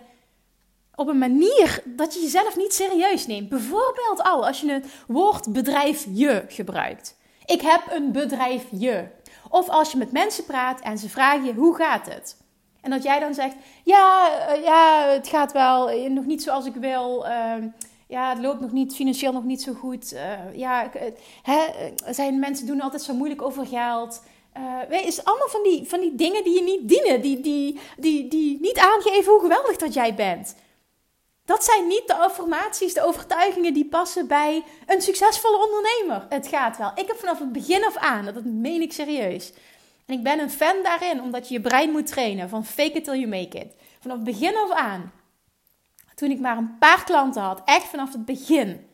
op 0.95 1.07
een 1.07 1.17
manier 1.17 1.83
dat 1.85 2.13
je 2.13 2.19
jezelf 2.19 2.57
niet 2.57 2.73
serieus 2.73 3.27
neemt. 3.27 3.49
Bijvoorbeeld 3.49 4.23
al 4.23 4.47
als 4.47 4.61
je 4.61 4.71
het 4.71 5.03
woord 5.07 5.53
bedrijf 5.53 6.07
je 6.13 6.45
gebruikt. 6.47 7.17
Ik 7.45 7.61
heb 7.61 7.81
een 7.89 8.11
bedrijf 8.11 8.65
je. 8.71 9.07
Of 9.49 9.69
als 9.69 9.91
je 9.91 9.97
met 9.97 10.11
mensen 10.11 10.45
praat 10.45 10.79
en 10.79 10.97
ze 10.97 11.09
vragen 11.09 11.45
je 11.45 11.53
hoe 11.53 11.75
gaat 11.75 12.05
het. 12.05 12.47
En 12.81 12.89
dat 12.89 13.03
jij 13.03 13.19
dan 13.19 13.33
zegt, 13.33 13.55
ja, 13.83 14.29
uh, 14.49 14.63
ja 14.63 15.07
het 15.07 15.27
gaat 15.27 15.51
wel, 15.51 15.89
eh, 15.89 16.09
nog 16.09 16.25
niet 16.25 16.43
zoals 16.43 16.65
ik 16.65 16.75
wil. 16.75 17.25
Uh, 17.25 17.53
ja, 18.07 18.29
het 18.29 18.39
loopt 18.39 18.59
nog 18.59 18.71
niet, 18.71 18.95
financieel 18.95 19.33
nog 19.33 19.43
niet 19.43 19.61
zo 19.61 19.73
goed. 19.73 20.13
Uh, 20.13 20.57
ja, 20.57 20.91
hè, 21.43 21.65
zijn 22.09 22.39
mensen 22.39 22.65
doen 22.65 22.81
altijd 22.81 23.01
zo 23.01 23.13
moeilijk 23.13 23.41
over 23.41 23.65
geld. 23.65 24.23
weet, 24.89 25.05
is 25.05 25.23
allemaal 25.23 25.47
van 25.47 25.63
die, 25.63 25.87
van 25.87 25.99
die 25.99 26.15
dingen 26.15 26.43
die 26.43 26.53
je 26.53 26.63
niet 26.63 26.89
dienen. 26.89 27.21
Die, 27.21 27.39
die, 27.39 27.79
die, 27.97 28.27
die 28.27 28.57
niet 28.61 28.77
aangeven 28.77 29.31
hoe 29.31 29.41
geweldig 29.41 29.77
dat 29.77 29.93
jij 29.93 30.15
bent. 30.15 30.55
Dat 31.45 31.63
zijn 31.63 31.87
niet 31.87 32.03
de 32.05 32.15
affirmaties, 32.15 32.93
de 32.93 33.03
overtuigingen 33.03 33.73
die 33.73 33.85
passen 33.85 34.27
bij 34.27 34.63
een 34.85 35.01
succesvolle 35.01 35.65
ondernemer. 35.65 36.25
Het 36.29 36.47
gaat 36.47 36.77
wel. 36.77 36.91
Ik 36.95 37.07
heb 37.07 37.17
vanaf 37.17 37.39
het 37.39 37.51
begin 37.51 37.85
af 37.85 37.97
aan, 37.97 38.25
dat 38.25 38.43
meen 38.43 38.81
ik 38.81 38.93
serieus 38.93 39.53
en 40.09 40.15
ik 40.15 40.23
ben 40.23 40.39
een 40.39 40.51
fan 40.51 40.83
daarin, 40.83 41.21
omdat 41.21 41.47
je 41.47 41.53
je 41.53 41.61
brein 41.61 41.91
moet 41.91 42.07
trainen 42.07 42.49
van 42.49 42.65
fake 42.65 42.91
it 42.91 43.03
till 43.03 43.19
you 43.19 43.27
make 43.27 43.57
it. 43.57 43.75
Vanaf 43.99 44.15
het 44.15 44.25
begin 44.25 44.55
af 44.55 44.71
aan. 44.71 45.11
Toen 46.15 46.31
ik 46.31 46.39
maar 46.39 46.57
een 46.57 46.77
paar 46.77 47.03
klanten 47.03 47.41
had, 47.41 47.61
echt 47.65 47.85
vanaf 47.85 48.11
het 48.11 48.25
begin. 48.25 48.87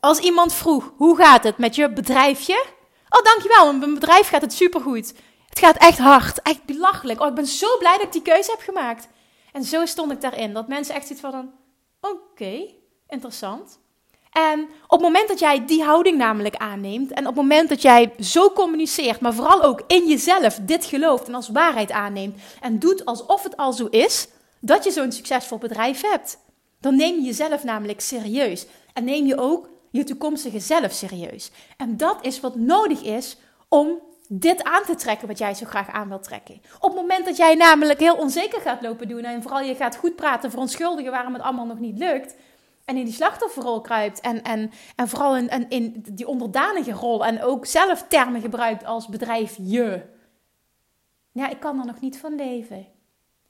Als 0.00 0.18
iemand 0.18 0.54
vroeg, 0.54 0.92
hoe 0.96 1.16
gaat 1.16 1.44
het 1.44 1.58
met 1.58 1.74
je 1.74 1.92
bedrijfje? 1.92 2.64
Oh, 3.08 3.24
dankjewel, 3.24 3.74
mijn 3.74 3.94
bedrijf 3.94 4.28
gaat 4.28 4.40
het 4.42 4.52
supergoed. 4.52 5.14
Het 5.48 5.58
gaat 5.58 5.76
echt 5.76 5.98
hard, 5.98 6.42
echt 6.42 6.64
belachelijk. 6.64 7.20
Oh, 7.20 7.28
ik 7.28 7.34
ben 7.34 7.46
zo 7.46 7.78
blij 7.78 7.96
dat 7.96 8.06
ik 8.06 8.12
die 8.12 8.22
keuze 8.22 8.50
heb 8.50 8.60
gemaakt. 8.60 9.08
En 9.52 9.64
zo 9.64 9.86
stond 9.86 10.12
ik 10.12 10.20
daarin, 10.20 10.52
dat 10.52 10.68
mensen 10.68 10.94
echt 10.94 11.06
zoiets 11.06 11.26
van, 11.26 11.52
oké, 12.00 12.74
interessant. 13.06 13.80
En 14.32 14.60
op 14.62 14.90
het 14.90 15.00
moment 15.00 15.28
dat 15.28 15.38
jij 15.38 15.64
die 15.64 15.82
houding 15.82 16.16
namelijk 16.16 16.56
aanneemt 16.56 17.10
en 17.12 17.26
op 17.26 17.34
het 17.34 17.34
moment 17.34 17.68
dat 17.68 17.82
jij 17.82 18.12
zo 18.20 18.50
communiceert, 18.50 19.20
maar 19.20 19.34
vooral 19.34 19.62
ook 19.62 19.82
in 19.86 20.08
jezelf 20.08 20.58
dit 20.62 20.84
gelooft 20.84 21.28
en 21.28 21.34
als 21.34 21.48
waarheid 21.48 21.90
aanneemt 21.90 22.40
en 22.60 22.78
doet 22.78 23.04
alsof 23.04 23.42
het 23.42 23.56
al 23.56 23.72
zo 23.72 23.86
is, 23.86 24.28
dat 24.60 24.84
je 24.84 24.90
zo'n 24.90 25.12
succesvol 25.12 25.58
bedrijf 25.58 26.00
hebt, 26.10 26.38
dan 26.80 26.96
neem 26.96 27.14
je 27.14 27.22
jezelf 27.22 27.64
namelijk 27.64 28.00
serieus 28.00 28.66
en 28.92 29.04
neem 29.04 29.26
je 29.26 29.38
ook 29.38 29.68
je 29.90 30.04
toekomstige 30.04 30.60
zelf 30.60 30.92
serieus. 30.92 31.50
En 31.76 31.96
dat 31.96 32.18
is 32.20 32.40
wat 32.40 32.56
nodig 32.56 33.02
is 33.02 33.36
om 33.68 34.00
dit 34.28 34.64
aan 34.64 34.82
te 34.86 34.94
trekken 34.94 35.28
wat 35.28 35.38
jij 35.38 35.54
zo 35.54 35.66
graag 35.66 35.88
aan 35.88 36.08
wilt 36.08 36.22
trekken. 36.22 36.60
Op 36.80 36.90
het 36.90 37.00
moment 37.00 37.24
dat 37.24 37.36
jij 37.36 37.54
namelijk 37.54 38.00
heel 38.00 38.16
onzeker 38.16 38.60
gaat 38.60 38.82
lopen 38.82 39.08
doen 39.08 39.24
en 39.24 39.42
vooral 39.42 39.60
je 39.60 39.74
gaat 39.74 39.96
goed 39.96 40.16
praten, 40.16 40.50
verontschuldigen 40.50 41.10
waarom 41.10 41.32
het 41.32 41.42
allemaal 41.42 41.66
nog 41.66 41.78
niet 41.78 41.98
lukt. 41.98 42.34
En 42.84 42.96
in 42.96 43.04
die 43.04 43.14
slachtofferrol 43.14 43.80
kruipt 43.80 44.20
en, 44.20 44.42
en, 44.42 44.70
en 44.96 45.08
vooral 45.08 45.36
in, 45.36 45.68
in 45.68 46.04
die 46.12 46.26
onderdanige 46.26 46.92
rol 46.92 47.24
en 47.24 47.42
ook 47.42 47.66
zelf 47.66 48.04
termen 48.08 48.40
gebruikt 48.40 48.84
als 48.84 49.08
bedrijf 49.08 49.56
je. 49.60 50.02
Ja, 51.32 51.48
ik 51.48 51.60
kan 51.60 51.78
er 51.78 51.86
nog 51.86 52.00
niet 52.00 52.18
van 52.18 52.34
leven. 52.34 52.86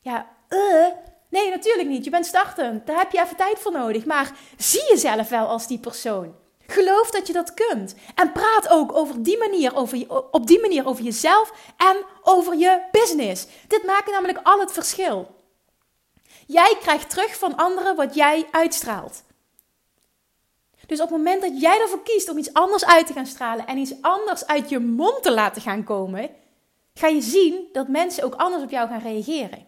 Ja, 0.01 0.27
uh, 0.49 0.87
nee, 1.29 1.51
natuurlijk 1.51 1.89
niet. 1.89 2.05
Je 2.05 2.11
bent 2.11 2.27
startend. 2.27 2.87
Daar 2.87 2.99
heb 2.99 3.12
je 3.12 3.21
even 3.21 3.37
tijd 3.37 3.59
voor 3.59 3.73
nodig. 3.73 4.05
Maar 4.05 4.33
zie 4.57 4.89
jezelf 4.89 5.29
wel 5.29 5.47
als 5.47 5.67
die 5.67 5.79
persoon. 5.79 6.35
Geloof 6.67 7.11
dat 7.11 7.27
je 7.27 7.33
dat 7.33 7.55
kunt. 7.55 7.95
En 8.15 8.33
praat 8.33 8.69
ook 8.69 8.93
over 8.93 9.23
die 9.23 9.39
manier, 9.39 9.77
over 9.77 9.99
je, 9.99 10.33
op 10.33 10.47
die 10.47 10.61
manier 10.61 10.87
over 10.87 11.05
jezelf 11.05 11.53
en 11.77 11.97
over 12.23 12.57
je 12.57 12.83
business. 12.91 13.47
Dit 13.69 13.85
maakt 13.85 14.11
namelijk 14.11 14.41
al 14.43 14.61
het 14.61 14.73
verschil. 14.73 15.41
Jij 16.46 16.76
krijgt 16.80 17.11
terug 17.11 17.38
van 17.38 17.56
anderen 17.56 17.96
wat 17.96 18.14
jij 18.14 18.46
uitstraalt. 18.50 19.22
Dus 20.87 21.00
op 21.00 21.08
het 21.08 21.16
moment 21.16 21.42
dat 21.42 21.61
jij 21.61 21.80
ervoor 21.80 22.02
kiest 22.02 22.28
om 22.28 22.38
iets 22.38 22.52
anders 22.52 22.84
uit 22.84 23.06
te 23.06 23.12
gaan 23.12 23.26
stralen 23.26 23.66
en 23.66 23.78
iets 23.78 23.94
anders 24.00 24.46
uit 24.46 24.68
je 24.68 24.78
mond 24.78 25.22
te 25.22 25.32
laten 25.32 25.62
gaan 25.62 25.84
komen, 25.84 26.30
ga 26.94 27.06
je 27.06 27.20
zien 27.20 27.68
dat 27.72 27.88
mensen 27.88 28.25
ook 28.25 28.34
anders 28.34 28.62
op 28.62 28.70
jou 28.70 28.88
gaan 28.88 29.00
reageren. 29.00 29.66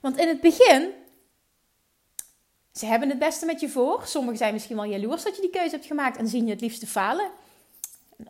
Want 0.00 0.18
in 0.18 0.28
het 0.28 0.40
begin, 0.40 0.90
ze 2.72 2.86
hebben 2.86 3.08
het 3.08 3.18
beste 3.18 3.46
met 3.46 3.60
je 3.60 3.68
voor. 3.68 4.02
Sommigen 4.04 4.38
zijn 4.38 4.52
misschien 4.52 4.76
wel 4.76 4.84
jaloers 4.84 5.22
dat 5.22 5.34
je 5.36 5.40
die 5.40 5.50
keuze 5.50 5.74
hebt 5.74 5.86
gemaakt 5.86 6.16
en 6.16 6.28
zien 6.28 6.44
je 6.44 6.50
het 6.50 6.60
liefste 6.60 6.86
falen. 6.86 7.30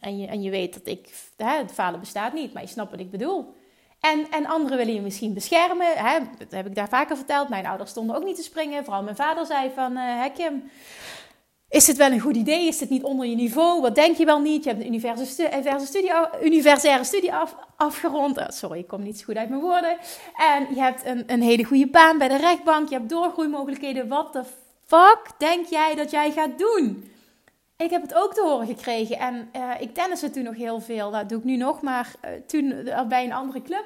En 0.01 0.19
je, 0.19 0.27
en 0.27 0.43
je 0.43 0.51
weet 0.51 0.75
dat 0.75 0.87
ik, 0.87 1.09
hè, 1.37 1.59
het 1.59 1.73
falen 1.73 2.01
bestaat 2.01 2.33
niet, 2.33 2.53
maar 2.53 2.63
je 2.63 2.69
snapt 2.69 2.91
wat 2.91 3.01
ik 3.01 3.11
bedoel. 3.11 3.55
En, 4.01 4.31
en 4.31 4.47
anderen 4.47 4.77
willen 4.77 4.95
je 4.95 5.01
misschien 5.01 5.35
beschermen. 5.35 5.87
Hè? 5.95 6.19
Dat 6.39 6.51
heb 6.51 6.67
ik 6.67 6.75
daar 6.75 6.89
vaker 6.89 7.17
verteld. 7.17 7.49
Mijn 7.49 7.67
ouders 7.67 7.91
stonden 7.91 8.17
ook 8.17 8.25
niet 8.25 8.37
te 8.37 8.43
springen. 8.43 8.85
Vooral 8.85 9.03
mijn 9.03 9.17
vader 9.17 9.47
zei 9.47 9.71
van, 9.75 9.93
uh, 9.97 10.25
is 11.71 11.85
dit 11.85 11.97
wel 11.97 12.11
een 12.11 12.21
goed 12.21 12.37
idee? 12.37 12.67
Is 12.67 12.79
dit 12.79 12.91
niet 12.91 13.03
onder 13.03 13.27
je 13.27 13.37
niveau? 13.37 13.81
Wat 13.81 13.95
denk 13.95 14.17
je 14.17 14.25
wel 14.25 14.41
niet? 14.41 14.65
Je 14.65 14.71
hebt 14.71 14.85
een 15.67 15.87
studie, 15.87 16.11
universitaire 16.43 17.05
studie 17.05 17.35
af, 17.35 17.57
afgerond. 17.77 18.39
Oh, 18.39 18.49
sorry, 18.49 18.79
ik 18.79 18.87
kom 18.87 19.03
niet 19.03 19.19
zo 19.19 19.25
goed 19.25 19.37
uit 19.37 19.49
mijn 19.49 19.61
woorden. 19.61 19.99
En 20.37 20.75
je 20.75 20.81
hebt 20.81 21.05
een, 21.05 21.25
een 21.27 21.43
hele 21.43 21.65
goede 21.65 21.87
baan 21.87 22.19
bij 22.19 22.29
de 22.29 22.37
rechtbank. 22.37 22.89
Je 22.89 22.95
hebt 22.95 23.09
doorgroeimogelijkheden. 23.09 24.09
Wat 24.09 24.33
de 24.33 24.43
fuck 24.87 25.21
denk 25.39 25.67
jij 25.67 25.95
dat 25.95 26.11
jij 26.11 26.33
gaat 26.33 26.59
doen? 26.59 27.11
Ik 27.81 27.91
heb 27.91 28.03
het 28.03 28.15
ook 28.15 28.35
te 28.35 28.43
horen 28.43 28.67
gekregen. 28.67 29.19
En 29.19 29.51
uh, 29.57 29.71
ik 29.79 29.95
tenniste 29.95 30.31
toen 30.31 30.43
nog 30.43 30.57
heel 30.57 30.81
veel. 30.81 31.11
Dat 31.11 31.29
doe 31.29 31.39
ik 31.39 31.45
nu 31.45 31.57
nog, 31.57 31.83
maar 31.83 32.13
uh, 32.25 32.31
toen 32.47 32.89
bij 33.09 33.25
een 33.25 33.33
andere 33.33 33.63
club. 33.63 33.85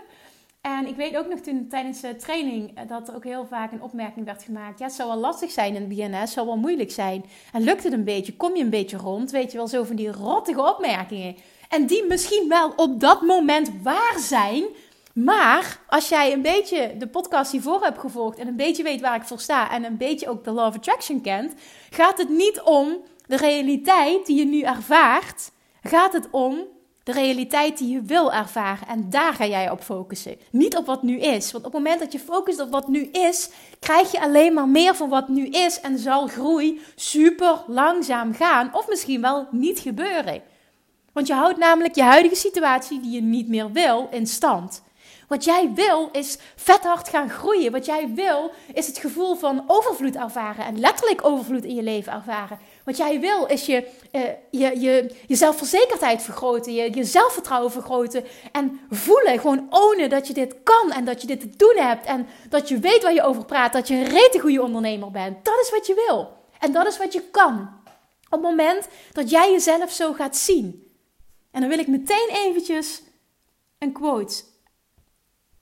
En 0.60 0.86
ik 0.86 0.96
weet 0.96 1.16
ook 1.16 1.28
nog 1.28 1.38
toen 1.38 1.68
tijdens 1.68 2.00
de 2.00 2.16
training 2.16 2.70
eh, 2.74 2.88
dat 2.88 3.08
er 3.08 3.14
ook 3.14 3.24
heel 3.24 3.46
vaak 3.46 3.72
een 3.72 3.82
opmerking 3.82 4.24
werd 4.24 4.42
gemaakt. 4.42 4.78
Ja, 4.78 4.84
het 4.84 4.94
zou 4.94 5.08
wel 5.08 5.18
lastig 5.18 5.50
zijn 5.50 5.74
in 5.74 5.80
het 5.80 5.88
BNS, 5.88 6.18
het 6.18 6.28
zou 6.28 6.46
wel 6.46 6.56
moeilijk 6.56 6.90
zijn. 6.90 7.24
En 7.52 7.62
lukt 7.62 7.84
het 7.84 7.92
een 7.92 8.04
beetje, 8.04 8.36
kom 8.36 8.56
je 8.56 8.62
een 8.62 8.70
beetje 8.70 8.96
rond, 8.96 9.30
weet 9.30 9.50
je 9.50 9.56
wel, 9.56 9.68
zo 9.68 9.84
van 9.84 9.96
die 9.96 10.12
rottige 10.12 10.62
opmerkingen. 10.62 11.36
En 11.68 11.86
die 11.86 12.04
misschien 12.06 12.48
wel 12.48 12.72
op 12.76 13.00
dat 13.00 13.22
moment 13.22 13.70
waar 13.82 14.18
zijn. 14.18 14.64
Maar 15.14 15.80
als 15.88 16.08
jij 16.08 16.32
een 16.32 16.42
beetje 16.42 16.94
de 16.98 17.06
podcast 17.06 17.52
hiervoor 17.52 17.82
hebt 17.82 17.98
gevolgd 17.98 18.38
en 18.38 18.46
een 18.46 18.56
beetje 18.56 18.82
weet 18.82 19.00
waar 19.00 19.16
ik 19.16 19.22
voor 19.22 19.40
sta 19.40 19.70
en 19.70 19.84
een 19.84 19.96
beetje 19.96 20.28
ook 20.28 20.44
de 20.44 20.50
Law 20.50 20.66
of 20.66 20.76
Attraction 20.76 21.20
kent, 21.20 21.54
gaat 21.90 22.18
het 22.18 22.28
niet 22.28 22.60
om 22.60 22.96
de 23.26 23.36
realiteit 23.36 24.26
die 24.26 24.38
je 24.38 24.44
nu 24.44 24.60
ervaart. 24.60 25.50
Gaat 25.82 26.12
het 26.12 26.28
om 26.30 26.58
de 27.04 27.12
realiteit 27.12 27.78
die 27.78 27.92
je 27.92 28.02
wil 28.02 28.32
ervaren. 28.32 28.88
En 28.88 29.10
daar 29.10 29.32
ga 29.32 29.46
jij 29.46 29.70
op 29.70 29.82
focussen. 29.82 30.38
Niet 30.50 30.76
op 30.76 30.86
wat 30.86 31.02
nu 31.02 31.20
is. 31.20 31.52
Want 31.52 31.64
op 31.64 31.72
het 31.72 31.82
moment 31.82 32.00
dat 32.00 32.12
je 32.12 32.18
focust 32.18 32.60
op 32.60 32.70
wat 32.70 32.88
nu 32.88 33.08
is, 33.12 33.50
krijg 33.78 34.12
je 34.12 34.20
alleen 34.20 34.54
maar 34.54 34.68
meer 34.68 34.94
van 34.94 35.08
wat 35.08 35.28
nu 35.28 35.46
is. 35.46 35.80
En 35.80 35.98
zal 35.98 36.26
groei 36.26 36.80
super 36.94 37.64
langzaam 37.66 38.34
gaan. 38.34 38.74
Of 38.74 38.88
misschien 38.88 39.20
wel 39.20 39.48
niet 39.50 39.78
gebeuren. 39.78 40.42
Want 41.12 41.26
je 41.26 41.34
houdt 41.34 41.58
namelijk 41.58 41.94
je 41.94 42.02
huidige 42.02 42.34
situatie 42.34 43.00
die 43.00 43.10
je 43.10 43.22
niet 43.22 43.48
meer 43.48 43.72
wil 43.72 44.08
in 44.10 44.26
stand. 44.26 44.82
Wat 45.28 45.44
jij 45.44 45.70
wil 45.74 46.08
is 46.12 46.38
vet 46.56 46.82
hard 46.82 47.08
gaan 47.08 47.30
groeien. 47.30 47.72
Wat 47.72 47.86
jij 47.86 48.08
wil 48.14 48.50
is 48.72 48.86
het 48.86 48.98
gevoel 48.98 49.34
van 49.34 49.64
overvloed 49.66 50.16
ervaren. 50.16 50.64
En 50.64 50.80
letterlijk 50.80 51.24
overvloed 51.24 51.64
in 51.64 51.74
je 51.74 51.82
leven 51.82 52.12
ervaren. 52.12 52.58
Wat 52.84 52.96
jij 52.96 53.20
wil 53.20 53.46
is 53.46 53.66
je, 53.66 53.88
uh, 54.12 54.22
je, 54.50 54.80
je, 54.80 55.14
je 55.26 55.36
zelfverzekerdheid 55.36 56.22
vergroten. 56.22 56.74
Je, 56.74 56.94
je 56.94 57.04
zelfvertrouwen 57.04 57.72
vergroten. 57.72 58.24
En 58.52 58.80
voelen, 58.90 59.38
gewoon 59.38 59.66
ownen 59.70 60.10
dat 60.10 60.26
je 60.26 60.32
dit 60.32 60.54
kan. 60.62 60.92
En 60.92 61.04
dat 61.04 61.20
je 61.20 61.26
dit 61.26 61.40
te 61.40 61.50
doen 61.56 61.76
hebt. 61.76 62.06
En 62.06 62.26
dat 62.48 62.68
je 62.68 62.78
weet 62.78 63.02
waar 63.02 63.14
je 63.14 63.22
over 63.22 63.44
praat. 63.44 63.72
Dat 63.72 63.88
je 63.88 63.94
een 63.94 64.08
rete 64.08 64.38
goede 64.38 64.62
ondernemer 64.62 65.10
bent. 65.10 65.44
Dat 65.44 65.60
is 65.62 65.70
wat 65.70 65.86
je 65.86 66.04
wil. 66.06 66.32
En 66.58 66.72
dat 66.72 66.86
is 66.86 66.98
wat 66.98 67.12
je 67.12 67.22
kan. 67.30 67.82
Op 68.24 68.30
het 68.30 68.50
moment 68.50 68.88
dat 69.12 69.30
jij 69.30 69.50
jezelf 69.50 69.92
zo 69.92 70.12
gaat 70.12 70.36
zien. 70.36 70.92
En 71.50 71.60
dan 71.60 71.68
wil 71.68 71.78
ik 71.78 71.86
meteen 71.86 72.28
eventjes 72.32 73.02
een 73.78 73.92
quote 73.92 74.42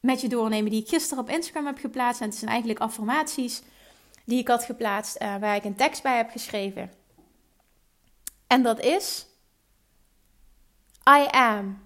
met 0.00 0.20
je 0.20 0.28
doornemen 0.28 0.70
die 0.70 0.82
ik 0.82 0.88
gisteren 0.88 1.22
op 1.22 1.30
Instagram 1.30 1.66
heb 1.66 1.78
geplaatst. 1.78 2.20
En 2.20 2.28
het 2.28 2.36
zijn 2.36 2.50
eigenlijk 2.50 2.80
affirmaties 2.80 3.62
die 4.24 4.38
ik 4.38 4.48
had 4.48 4.64
geplaatst, 4.64 5.22
uh, 5.22 5.36
waar 5.36 5.56
ik 5.56 5.64
een 5.64 5.76
tekst 5.76 6.02
bij 6.02 6.16
heb 6.16 6.30
geschreven. 6.30 7.01
En 8.52 8.62
dat 8.62 8.80
is: 8.80 9.26
I 11.06 11.28
am 11.30 11.80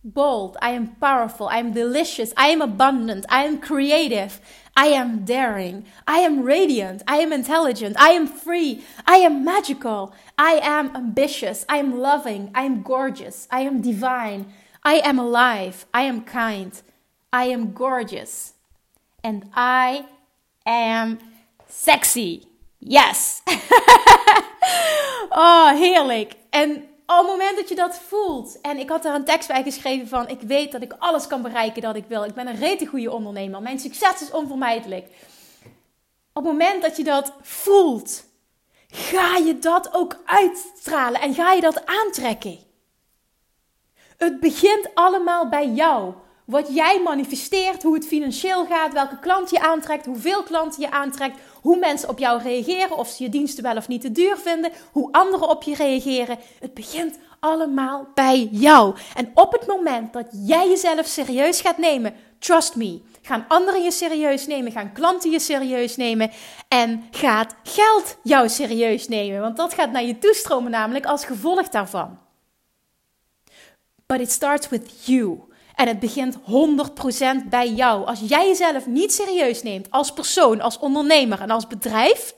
bold, 0.00 0.56
I 0.62 0.74
am 0.74 0.96
powerful, 0.98 1.48
I 1.48 1.58
am 1.58 1.72
delicious, 1.72 2.32
I 2.36 2.52
am 2.52 2.60
abundant, 2.60 3.24
I 3.28 3.44
am 3.44 3.58
creative, 3.58 4.40
I 4.76 4.86
am 4.94 5.24
daring, 5.24 5.84
I 6.06 6.24
am 6.24 6.44
radiant, 6.44 7.02
I 7.08 7.22
am 7.22 7.32
intelligent, 7.32 7.96
I 7.96 8.14
am 8.14 8.26
free, 8.26 8.82
I 9.04 9.24
am 9.24 9.44
magical, 9.44 10.12
I 10.38 10.60
am 10.62 10.94
ambitious, 10.94 11.64
I 11.68 11.78
am 11.78 12.00
loving, 12.00 12.50
I 12.54 12.62
am 12.66 12.82
gorgeous, 12.82 13.48
I 13.50 13.66
am 13.66 13.80
divine, 13.80 14.46
I 14.84 15.00
am 15.04 15.18
alive, 15.18 15.86
I 15.92 16.02
am 16.02 16.22
kind. 16.22 16.72
I 17.32 17.44
am 17.52 17.72
gorgeous. 17.72 18.54
And 19.24 19.50
I 19.54 20.06
am 20.66 21.18
sexy. 21.68 22.51
Yes. 22.84 23.42
oh, 25.30 25.70
heerlijk. 25.70 26.32
En 26.50 26.70
op 27.06 27.18
het 27.18 27.26
moment 27.26 27.56
dat 27.56 27.68
je 27.68 27.74
dat 27.74 27.98
voelt. 27.98 28.60
En 28.60 28.78
ik 28.78 28.88
had 28.88 29.02
daar 29.02 29.14
een 29.14 29.24
tekst 29.24 29.48
bij 29.48 29.62
geschreven 29.62 30.08
van. 30.08 30.28
Ik 30.28 30.40
weet 30.40 30.72
dat 30.72 30.82
ik 30.82 30.94
alles 30.98 31.26
kan 31.26 31.42
bereiken 31.42 31.82
dat 31.82 31.96
ik 31.96 32.04
wil. 32.08 32.24
Ik 32.24 32.34
ben 32.34 32.46
een 32.46 32.58
rete 32.58 32.86
goede 32.86 33.10
ondernemer. 33.10 33.62
Mijn 33.62 33.78
succes 33.78 34.20
is 34.20 34.30
onvermijdelijk. 34.30 35.06
Op 36.32 36.44
het 36.44 36.52
moment 36.52 36.82
dat 36.82 36.96
je 36.96 37.04
dat 37.04 37.32
voelt. 37.40 38.24
Ga 38.88 39.36
je 39.36 39.58
dat 39.58 39.94
ook 39.94 40.16
uitstralen. 40.24 41.20
En 41.20 41.34
ga 41.34 41.52
je 41.52 41.60
dat 41.60 41.86
aantrekken. 41.86 42.58
Het 44.16 44.40
begint 44.40 44.88
allemaal 44.94 45.48
bij 45.48 45.68
jou. 45.68 46.14
Wat 46.44 46.74
jij 46.74 47.00
manifesteert, 47.04 47.82
hoe 47.82 47.94
het 47.94 48.06
financieel 48.06 48.66
gaat, 48.66 48.92
welke 48.92 49.18
klant 49.18 49.50
je 49.50 49.60
aantrekt, 49.60 50.06
hoeveel 50.06 50.42
klanten 50.42 50.80
je 50.80 50.90
aantrekt, 50.90 51.38
hoe 51.62 51.78
mensen 51.78 52.08
op 52.08 52.18
jou 52.18 52.42
reageren, 52.42 52.96
of 52.96 53.08
ze 53.08 53.22
je 53.22 53.28
diensten 53.28 53.62
wel 53.62 53.76
of 53.76 53.88
niet 53.88 54.00
te 54.00 54.12
duur 54.12 54.36
vinden, 54.36 54.72
hoe 54.92 55.12
anderen 55.12 55.48
op 55.48 55.62
je 55.62 55.74
reageren. 55.74 56.38
Het 56.60 56.74
begint 56.74 57.18
allemaal 57.40 58.08
bij 58.14 58.48
jou. 58.50 58.96
En 59.14 59.30
op 59.34 59.52
het 59.52 59.66
moment 59.66 60.12
dat 60.12 60.26
jij 60.30 60.68
jezelf 60.68 61.06
serieus 61.06 61.60
gaat 61.60 61.78
nemen, 61.78 62.14
trust 62.38 62.76
me, 62.76 63.00
gaan 63.22 63.44
anderen 63.48 63.82
je 63.82 63.90
serieus 63.90 64.46
nemen, 64.46 64.72
gaan 64.72 64.92
klanten 64.92 65.30
je 65.30 65.40
serieus 65.40 65.96
nemen 65.96 66.30
en 66.68 67.04
gaat 67.10 67.54
geld 67.62 68.16
jou 68.22 68.48
serieus 68.48 69.08
nemen. 69.08 69.40
Want 69.40 69.56
dat 69.56 69.74
gaat 69.74 69.90
naar 69.92 70.04
je 70.04 70.18
toestromen 70.18 70.70
namelijk 70.70 71.06
als 71.06 71.24
gevolg 71.24 71.68
daarvan. 71.68 72.18
But 74.06 74.20
it 74.20 74.30
starts 74.30 74.68
with 74.68 75.06
you. 75.06 75.51
En 75.82 75.88
het 75.88 76.00
begint 76.00 76.36
100% 77.44 77.48
bij 77.48 77.72
jou. 77.72 78.06
Als 78.06 78.20
jij 78.20 78.46
jezelf 78.46 78.86
niet 78.86 79.12
serieus 79.12 79.62
neemt 79.62 79.90
als 79.90 80.12
persoon, 80.12 80.60
als 80.60 80.78
ondernemer 80.78 81.40
en 81.40 81.50
als 81.50 81.66
bedrijf, 81.66 82.34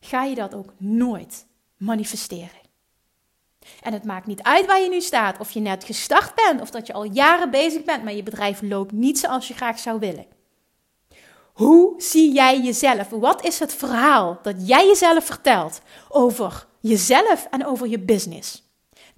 ga 0.00 0.24
je 0.24 0.34
dat 0.34 0.54
ook 0.54 0.72
nooit 0.76 1.46
manifesteren. 1.76 2.60
En 3.82 3.92
het 3.92 4.04
maakt 4.04 4.26
niet 4.26 4.42
uit 4.42 4.66
waar 4.66 4.80
je 4.80 4.88
nu 4.88 5.00
staat, 5.00 5.38
of 5.38 5.50
je 5.50 5.60
net 5.60 5.84
gestart 5.84 6.34
bent, 6.34 6.60
of 6.60 6.70
dat 6.70 6.86
je 6.86 6.92
al 6.92 7.04
jaren 7.04 7.50
bezig 7.50 7.84
bent, 7.84 8.04
maar 8.04 8.14
je 8.14 8.22
bedrijf 8.22 8.62
loopt 8.62 8.92
niet 8.92 9.18
zoals 9.18 9.48
je 9.48 9.54
graag 9.54 9.78
zou 9.78 9.98
willen. 9.98 10.26
Hoe 11.52 11.94
zie 11.96 12.32
jij 12.32 12.60
jezelf? 12.60 13.08
Wat 13.08 13.44
is 13.44 13.58
het 13.58 13.74
verhaal 13.74 14.38
dat 14.42 14.68
jij 14.68 14.86
jezelf 14.86 15.24
vertelt 15.24 15.80
over 16.08 16.66
jezelf 16.80 17.46
en 17.50 17.66
over 17.66 17.88
je 17.88 17.98
business? 17.98 18.68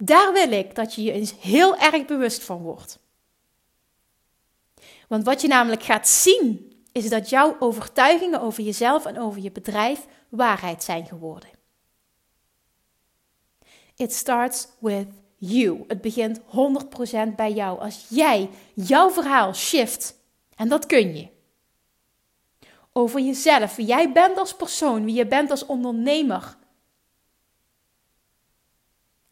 Daar 0.05 0.33
wil 0.33 0.51
ik 0.51 0.75
dat 0.75 0.93
je 0.93 1.03
je 1.03 1.11
eens 1.11 1.33
heel 1.39 1.77
erg 1.77 2.05
bewust 2.05 2.43
van 2.43 2.61
wordt. 2.61 2.99
Want 5.07 5.23
wat 5.23 5.41
je 5.41 5.47
namelijk 5.47 5.83
gaat 5.83 6.07
zien, 6.07 6.73
is 6.91 7.09
dat 7.09 7.29
jouw 7.29 7.55
overtuigingen 7.59 8.41
over 8.41 8.63
jezelf 8.63 9.05
en 9.05 9.19
over 9.19 9.41
je 9.41 9.51
bedrijf 9.51 10.05
waarheid 10.29 10.83
zijn 10.83 11.05
geworden. 11.05 11.49
It 13.95 14.13
starts 14.13 14.67
with 14.79 15.07
you. 15.37 15.83
Het 15.87 16.01
begint 16.01 16.39
100% 16.39 16.43
bij 17.35 17.51
jou. 17.51 17.79
Als 17.79 18.05
jij 18.09 18.49
jouw 18.73 19.09
verhaal 19.09 19.53
shift, 19.53 20.15
en 20.55 20.67
dat 20.67 20.85
kun 20.85 21.15
je. 21.15 21.27
Over 22.93 23.19
jezelf, 23.19 23.75
wie 23.75 23.85
jij 23.85 24.11
bent 24.11 24.37
als 24.37 24.55
persoon, 24.55 25.05
wie 25.05 25.15
je 25.15 25.27
bent 25.27 25.51
als 25.51 25.65
ondernemer. 25.65 26.57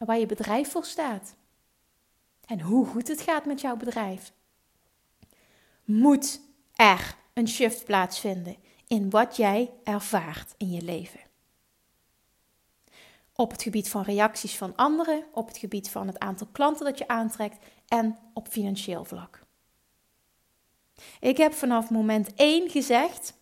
Waar 0.04 0.18
je 0.18 0.26
bedrijf 0.26 0.70
voor 0.70 0.84
staat. 0.84 1.34
En 2.46 2.60
hoe 2.60 2.86
goed 2.86 3.08
het 3.08 3.20
gaat 3.20 3.44
met 3.44 3.60
jouw 3.60 3.76
bedrijf. 3.76 4.32
Moet 5.84 6.40
er 6.74 7.16
een 7.32 7.48
shift 7.48 7.84
plaatsvinden 7.84 8.56
in 8.86 9.10
wat 9.10 9.36
jij 9.36 9.70
ervaart 9.84 10.54
in 10.56 10.70
je 10.70 10.82
leven. 10.82 11.20
Op 13.34 13.50
het 13.50 13.62
gebied 13.62 13.88
van 13.88 14.02
reacties 14.02 14.56
van 14.56 14.76
anderen, 14.76 15.24
op 15.32 15.46
het 15.46 15.56
gebied 15.56 15.90
van 15.90 16.06
het 16.06 16.18
aantal 16.18 16.46
klanten 16.52 16.84
dat 16.84 16.98
je 16.98 17.08
aantrekt 17.08 17.64
en 17.88 18.18
op 18.32 18.48
financieel 18.48 19.04
vlak. 19.04 19.40
Ik 21.20 21.36
heb 21.36 21.52
vanaf 21.52 21.90
moment 21.90 22.34
1 22.34 22.70
gezegd: 22.70 23.34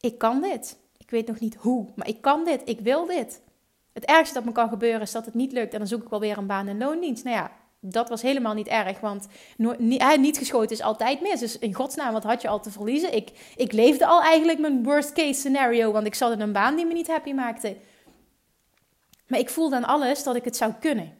ik 0.00 0.18
kan 0.18 0.40
dit. 0.40 0.78
Ik 0.96 1.10
weet 1.10 1.26
nog 1.26 1.40
niet 1.40 1.54
hoe, 1.54 1.88
maar 1.94 2.08
ik 2.08 2.20
kan 2.20 2.44
dit. 2.44 2.68
Ik 2.68 2.80
wil 2.80 3.06
dit. 3.06 3.40
Het 3.92 4.04
ergste 4.04 4.34
dat 4.34 4.44
me 4.44 4.52
kan 4.52 4.68
gebeuren 4.68 5.00
is 5.00 5.12
dat 5.12 5.24
het 5.24 5.34
niet 5.34 5.52
lukt 5.52 5.72
en 5.72 5.78
dan 5.78 5.88
zoek 5.88 6.02
ik 6.02 6.08
wel 6.08 6.20
weer 6.20 6.38
een 6.38 6.46
baan 6.46 6.68
in 6.68 6.78
loondienst. 6.78 7.24
Nou 7.24 7.36
ja, 7.36 7.52
dat 7.80 8.08
was 8.08 8.22
helemaal 8.22 8.54
niet 8.54 8.66
erg, 8.66 9.00
want 9.00 9.26
niet 10.18 10.38
geschoten 10.38 10.70
is 10.70 10.82
altijd 10.82 11.20
mis. 11.20 11.40
Dus 11.40 11.58
in 11.58 11.74
godsnaam, 11.74 12.12
wat 12.12 12.24
had 12.24 12.42
je 12.42 12.48
al 12.48 12.60
te 12.60 12.70
verliezen? 12.70 13.14
Ik, 13.14 13.30
ik 13.56 13.72
leefde 13.72 14.06
al 14.06 14.22
eigenlijk 14.22 14.58
mijn 14.58 14.82
worst 14.82 15.12
case 15.12 15.40
scenario, 15.40 15.92
want 15.92 16.06
ik 16.06 16.14
zat 16.14 16.32
in 16.32 16.40
een 16.40 16.52
baan 16.52 16.76
die 16.76 16.86
me 16.86 16.92
niet 16.92 17.06
happy 17.06 17.32
maakte. 17.32 17.76
Maar 19.26 19.38
ik 19.38 19.50
voelde 19.50 19.76
aan 19.76 19.84
alles 19.84 20.22
dat 20.22 20.36
ik 20.36 20.44
het 20.44 20.56
zou 20.56 20.72
kunnen. 20.80 21.18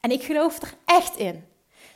En 0.00 0.10
ik 0.10 0.22
geloof 0.22 0.62
er 0.62 0.74
echt 0.84 1.16
in 1.16 1.44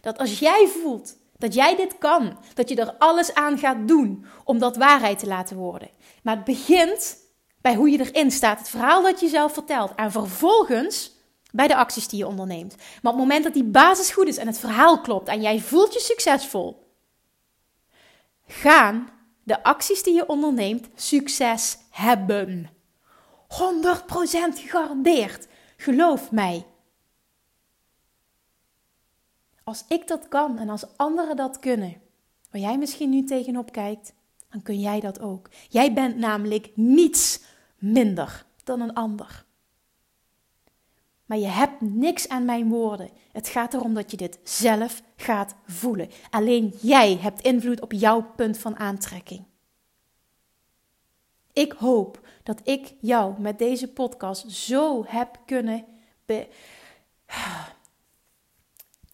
dat 0.01 0.19
als 0.19 0.39
jij 0.39 0.67
voelt 0.83 1.17
dat 1.39 1.55
jij 1.55 1.77
dit 1.77 1.99
kan, 1.99 2.39
dat 2.55 2.69
je 2.69 2.77
er 2.77 2.95
alles 2.99 3.35
aan 3.35 3.59
gaat 3.59 3.89
doen 3.89 4.27
om 4.45 4.59
dat 4.59 4.77
waarheid 4.77 5.19
te 5.19 5.27
laten 5.27 5.57
worden. 5.57 5.89
Maar 6.23 6.37
het 6.37 6.45
begint 6.45 7.17
bij 7.63 7.75
hoe 7.75 7.91
je 7.91 7.99
erin 7.99 8.31
staat, 8.31 8.59
het 8.59 8.69
verhaal 8.69 9.03
dat 9.03 9.21
je 9.21 9.29
zelf 9.29 9.53
vertelt. 9.53 9.95
En 9.95 10.13
vervolgens 10.13 11.13
bij 11.53 11.69
de 11.69 11.77
acties 11.77 12.09
die 12.09 12.19
je 12.19 12.27
onderneemt. 12.27 12.77
Maar 12.77 13.13
op 13.13 13.19
het 13.19 13.29
moment 13.29 13.45
dat 13.45 13.55
die 13.55 13.65
basis 13.65 14.11
goed 14.11 14.27
is 14.27 14.37
en 14.37 14.47
het 14.47 14.59
verhaal 14.59 15.01
klopt 15.01 15.29
en 15.29 15.41
jij 15.41 15.61
voelt 15.61 15.93
je 15.93 16.01
succesvol, 16.01 16.95
gaan 18.47 19.09
de 19.43 19.63
acties 19.63 20.03
die 20.03 20.15
je 20.15 20.29
onderneemt 20.29 20.89
succes 20.95 21.79
hebben. 21.91 22.71
100% 23.49 23.49
gegarandeerd. 24.55 25.47
Geloof 25.77 26.31
mij. 26.31 26.67
Als 29.65 29.85
ik 29.89 30.09
dat 30.09 30.29
kan 30.29 30.59
en 30.59 30.69
als 30.69 30.97
anderen 30.97 31.37
dat 31.37 31.59
kunnen, 31.59 32.01
waar 32.51 32.61
jij 32.61 32.79
misschien 32.79 33.11
nu 33.11 33.25
tegenop 33.25 33.73
kijkt, 33.73 34.13
dan 34.51 34.63
kun 34.63 34.81
jij 34.81 35.01
dat 35.01 35.21
ook. 35.21 35.49
Jij 35.69 35.93
bent 35.93 36.17
namelijk 36.17 36.71
niets 36.75 37.41
minder 37.83 38.45
dan 38.65 38.81
een 38.81 38.95
ander. 38.95 39.45
Maar 41.27 41.39
je 41.39 41.47
hebt 41.47 41.81
niks 41.81 42.29
aan 42.29 42.45
mijn 42.45 42.69
woorden. 42.69 43.11
Het 43.33 43.49
gaat 43.49 43.75
erom 43.75 43.95
dat 43.95 44.11
je 44.11 44.17
dit 44.17 44.39
zelf 44.43 45.03
gaat 45.17 45.55
voelen. 45.67 46.11
Alleen 46.31 46.75
jij 46.81 47.17
hebt 47.17 47.43
invloed 47.43 47.81
op 47.81 47.93
jouw 47.93 48.33
punt 48.37 48.59
van 48.59 48.79
aantrekking. 48.79 49.45
Ik 51.53 51.73
hoop 51.73 52.21
dat 52.43 52.61
ik 52.65 52.95
jou 53.01 53.41
met 53.41 53.59
deze 53.59 53.89
podcast 53.89 54.51
zo 54.51 55.05
heb 55.07 55.41
kunnen 55.47 55.85
be 56.25 56.49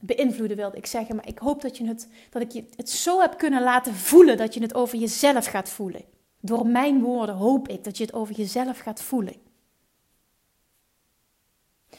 beïnvloeden, 0.01 0.57
wilde 0.57 0.77
ik 0.77 0.87
zeggen. 0.87 1.17
Maar 1.17 1.29
ik 1.29 1.39
hoop 1.39 1.63
dat, 1.63 1.77
je 1.77 1.87
het, 1.87 2.09
dat 2.31 2.43
ik 2.43 2.51
je 2.53 2.65
het 2.77 2.91
zo 2.91 3.21
heb 3.21 3.39
kunnen 3.39 3.63
laten 3.63 3.95
voelen 3.95 4.37
dat 4.37 4.55
je 4.55 4.61
het 4.61 4.75
over 4.75 4.99
jezelf 4.99 5.47
gaat 5.47 5.69
voelen. 5.69 6.03
Door 6.41 6.67
mijn 6.67 7.01
woorden 7.01 7.35
hoop 7.35 7.69
ik 7.69 7.85
dat 7.85 7.97
je 7.97 8.05
het 8.05 8.13
over 8.13 8.35
jezelf 8.35 8.79
gaat 8.79 9.03
voelen. 9.03 9.35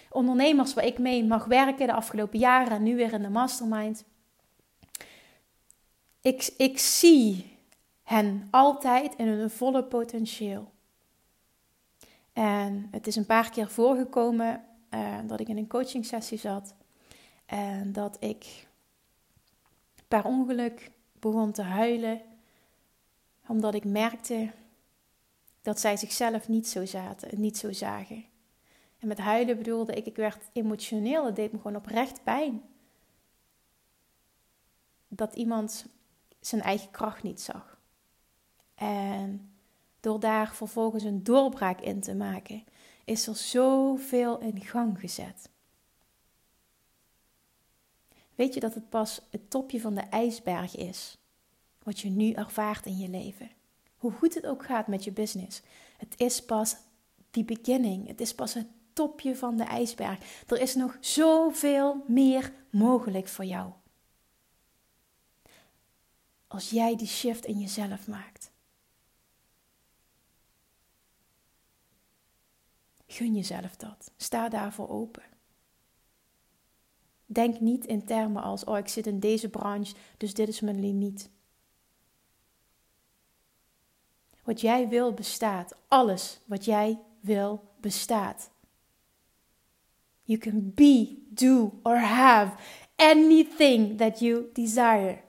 Ondernemers 0.10 0.73
waar 0.73 0.86
ik 0.86 0.97
mee 0.97 1.23
mag 1.23 1.45
werken 1.45 1.88
de 1.88 1.93
afgelopen 1.93 2.39
jaren 2.39 2.71
en 2.71 2.84
nu 2.84 2.95
weer 2.95 3.13
in 3.13 3.21
de 3.21 3.30
mastermind. 3.30 4.06
Ik, 6.21 6.54
ik 6.58 6.80
zie 6.80 7.58
hen 8.04 8.47
altijd 8.52 9.15
in 9.15 9.28
hun 9.28 9.49
volle 9.49 9.84
potentieel. 9.84 10.71
En 12.34 12.88
het 12.91 13.08
is 13.08 13.15
een 13.15 13.25
paar 13.25 13.49
keer 13.49 13.69
voorgekomen 13.69 14.63
uh, 14.89 15.17
dat 15.25 15.39
ik 15.39 15.47
in 15.47 15.58
een 15.58 15.67
coaching 15.67 16.06
sessie 16.06 16.38
zat. 16.38 16.75
En 17.45 17.91
dat 17.91 18.17
ik 18.19 18.67
per 20.08 20.25
ongeluk 20.25 20.91
begon 21.19 21.52
te 21.52 21.62
huilen. 21.62 22.21
Omdat 23.50 23.74
ik 23.74 23.86
merkte 23.86 24.52
dat 25.62 25.80
zij 25.80 25.98
zichzelf 25.98 26.48
niet 26.48 26.68
zo 26.68 26.86
zaten, 26.86 27.42
niet 27.42 27.58
zo 27.58 27.72
zagen. 27.72 28.26
En 29.00 29.08
met 29.08 29.18
huilen 29.18 29.58
bedoelde 29.58 29.94
ik, 29.94 30.06
ik 30.06 30.16
werd 30.16 30.50
emotioneel. 30.54 31.26
Het 31.26 31.36
deed 31.36 31.52
me 31.52 31.58
gewoon 31.58 31.76
oprecht 31.76 32.24
pijn. 32.24 32.62
Dat 35.08 35.36
iemand 35.36 35.86
zijn 36.40 36.62
eigen 36.62 36.92
kracht 36.92 37.24
niet 37.24 37.42
zag. 37.42 37.80
En 38.76 39.52
door 40.00 40.20
daar 40.20 40.56
vervolgens 40.56 41.04
een 41.04 41.24
doorbraak 41.24 41.82
in 41.82 42.02
te 42.02 42.16
maken, 42.16 42.64
is 43.06 43.28
er 43.28 43.36
zoveel 43.36 44.40
in 44.40 44.62
gang 44.62 45.00
gezet. 45.00 45.50
Weet 48.36 48.54
je 48.54 48.60
dat 48.60 48.74
het 48.74 48.90
pas 48.90 49.22
het 49.30 49.50
topje 49.50 49.82
van 49.82 49.96
de 49.96 50.02
ijsberg 50.02 50.76
is, 50.76 51.18
wat 51.89 51.99
je 51.99 52.10
nu 52.10 52.32
ervaart 52.32 52.86
in 52.86 52.97
je 52.97 53.10
leven? 53.10 53.52
Hoe 53.97 54.12
goed 54.12 54.34
het 54.34 54.45
ook 54.45 54.65
gaat 54.65 54.88
met 54.88 55.04
je 55.04 55.12
business, 55.12 55.62
het 55.97 56.13
is 56.17 56.45
pas 56.45 56.75
die 57.32 57.43
beginning. 57.43 58.08
Het 58.08 58.21
is 58.21 58.36
pas 58.36 58.54
het 58.54 58.67
topje 58.93 59.36
van 59.36 59.58
de 59.58 59.63
ijsberg. 59.63 60.43
Er 60.47 60.62
is 60.62 60.75
nog 60.75 60.97
zoveel 60.99 62.04
meer 62.08 62.54
mogelijk 62.71 63.28
voor 63.28 63.45
jou. 63.45 63.71
Als 66.47 66.69
jij 66.69 66.95
die 66.95 67.08
shift 67.08 67.45
in 67.45 67.60
jezelf 67.60 68.08
maakt. 68.08 68.52
Gun 73.08 73.36
jezelf 73.36 73.75
dat. 73.75 74.12
Sta 74.17 74.49
daarvoor 74.49 74.89
open. 74.89 75.23
Denk 77.25 77.60
niet 77.60 77.86
in 77.86 78.06
termen 78.06 78.43
als: 78.43 78.63
oh, 78.63 78.78
ik 78.78 78.88
zit 78.88 79.08
in 79.08 79.19
deze 79.19 79.49
branche, 79.49 79.95
dus 80.17 80.34
dit 80.34 80.47
is 80.47 80.60
mijn 80.60 80.80
limiet. 80.80 81.30
Wat 84.50 84.62
jij 84.62 84.88
wil 84.88 85.14
bestaat. 85.14 85.76
Alles 85.88 86.40
wat 86.46 86.66
jij 86.66 87.00
wil 87.20 87.64
bestaat. 87.82 88.50
You 90.24 90.40
can 90.40 90.72
be, 90.76 91.24
do 91.30 91.80
or 91.84 91.98
have 91.98 92.56
anything 92.96 93.98
that 93.98 94.20
you 94.20 94.50
desire. 94.54 95.22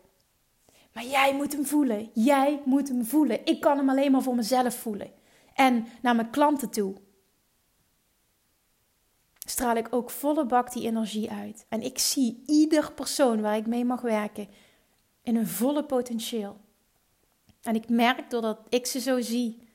Maar 0.93 1.05
jij 1.05 1.35
moet 1.35 1.53
hem 1.53 1.67
voelen. 1.67 2.11
Jij 2.15 2.63
moet 2.65 2.89
hem 2.89 3.05
voelen. 3.05 3.47
Ik 3.47 3.61
kan 3.61 3.77
hem 3.77 3.89
alleen 3.89 4.13
maar 4.13 4.23
voor 4.23 4.35
mezelf 4.35 4.75
voelen. 4.75 5.11
En 5.55 5.87
naar 6.03 6.17
mijn 6.17 6.31
klanten 6.31 6.71
toe 6.71 6.95
straal 9.39 9.77
ik 9.77 9.89
ook 9.91 10.11
volle 10.11 10.47
bak 10.47 10.73
die 10.73 10.87
energie 10.87 11.31
uit. 11.31 11.67
En 11.69 11.83
ik 11.83 11.99
zie 11.99 12.43
ieder 12.47 12.93
persoon 12.93 13.41
waar 13.41 13.57
ik 13.57 13.67
mee 13.67 13.85
mag 13.85 14.01
werken 14.01 14.49
in 15.23 15.37
een 15.37 15.49
volle 15.49 15.85
potentieel. 15.85 16.61
En 17.63 17.75
ik 17.75 17.89
merk 17.89 18.31
doordat 18.31 18.61
ik 18.69 18.87
ze 18.87 19.01
zo 19.01 19.21
zie, 19.21 19.69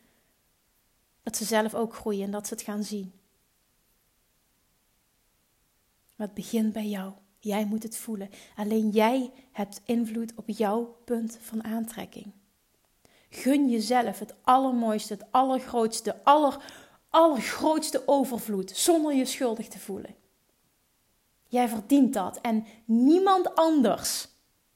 dat 1.23 1.37
ze 1.37 1.45
zelf 1.45 1.73
ook 1.73 1.93
groeien 1.93 2.23
en 2.23 2.31
dat 2.31 2.47
ze 2.47 2.53
het 2.53 2.63
gaan 2.63 2.83
zien. 2.83 3.13
Maar 6.15 6.27
het 6.27 6.35
begint 6.35 6.73
bij 6.73 6.87
jou. 6.87 7.13
Jij 7.39 7.65
moet 7.65 7.83
het 7.83 7.97
voelen. 7.97 8.29
Alleen 8.55 8.89
jij 8.89 9.31
hebt 9.51 9.81
invloed 9.85 10.33
op 10.35 10.49
jouw 10.49 10.97
punt 11.05 11.37
van 11.41 11.63
aantrekking. 11.63 12.31
Gun 13.29 13.69
jezelf 13.69 14.19
het 14.19 14.35
allermooiste, 14.41 15.13
het 15.13 15.25
allergrootste, 15.31 16.23
aller 16.23 16.63
allergrootste 17.15 18.03
overvloed 18.05 18.71
zonder 18.71 19.13
je 19.13 19.25
schuldig 19.25 19.67
te 19.67 19.79
voelen. 19.79 20.15
Jij 21.47 21.67
verdient 21.67 22.13
dat 22.13 22.41
en 22.41 22.65
niemand 22.85 23.55
anders 23.55 24.27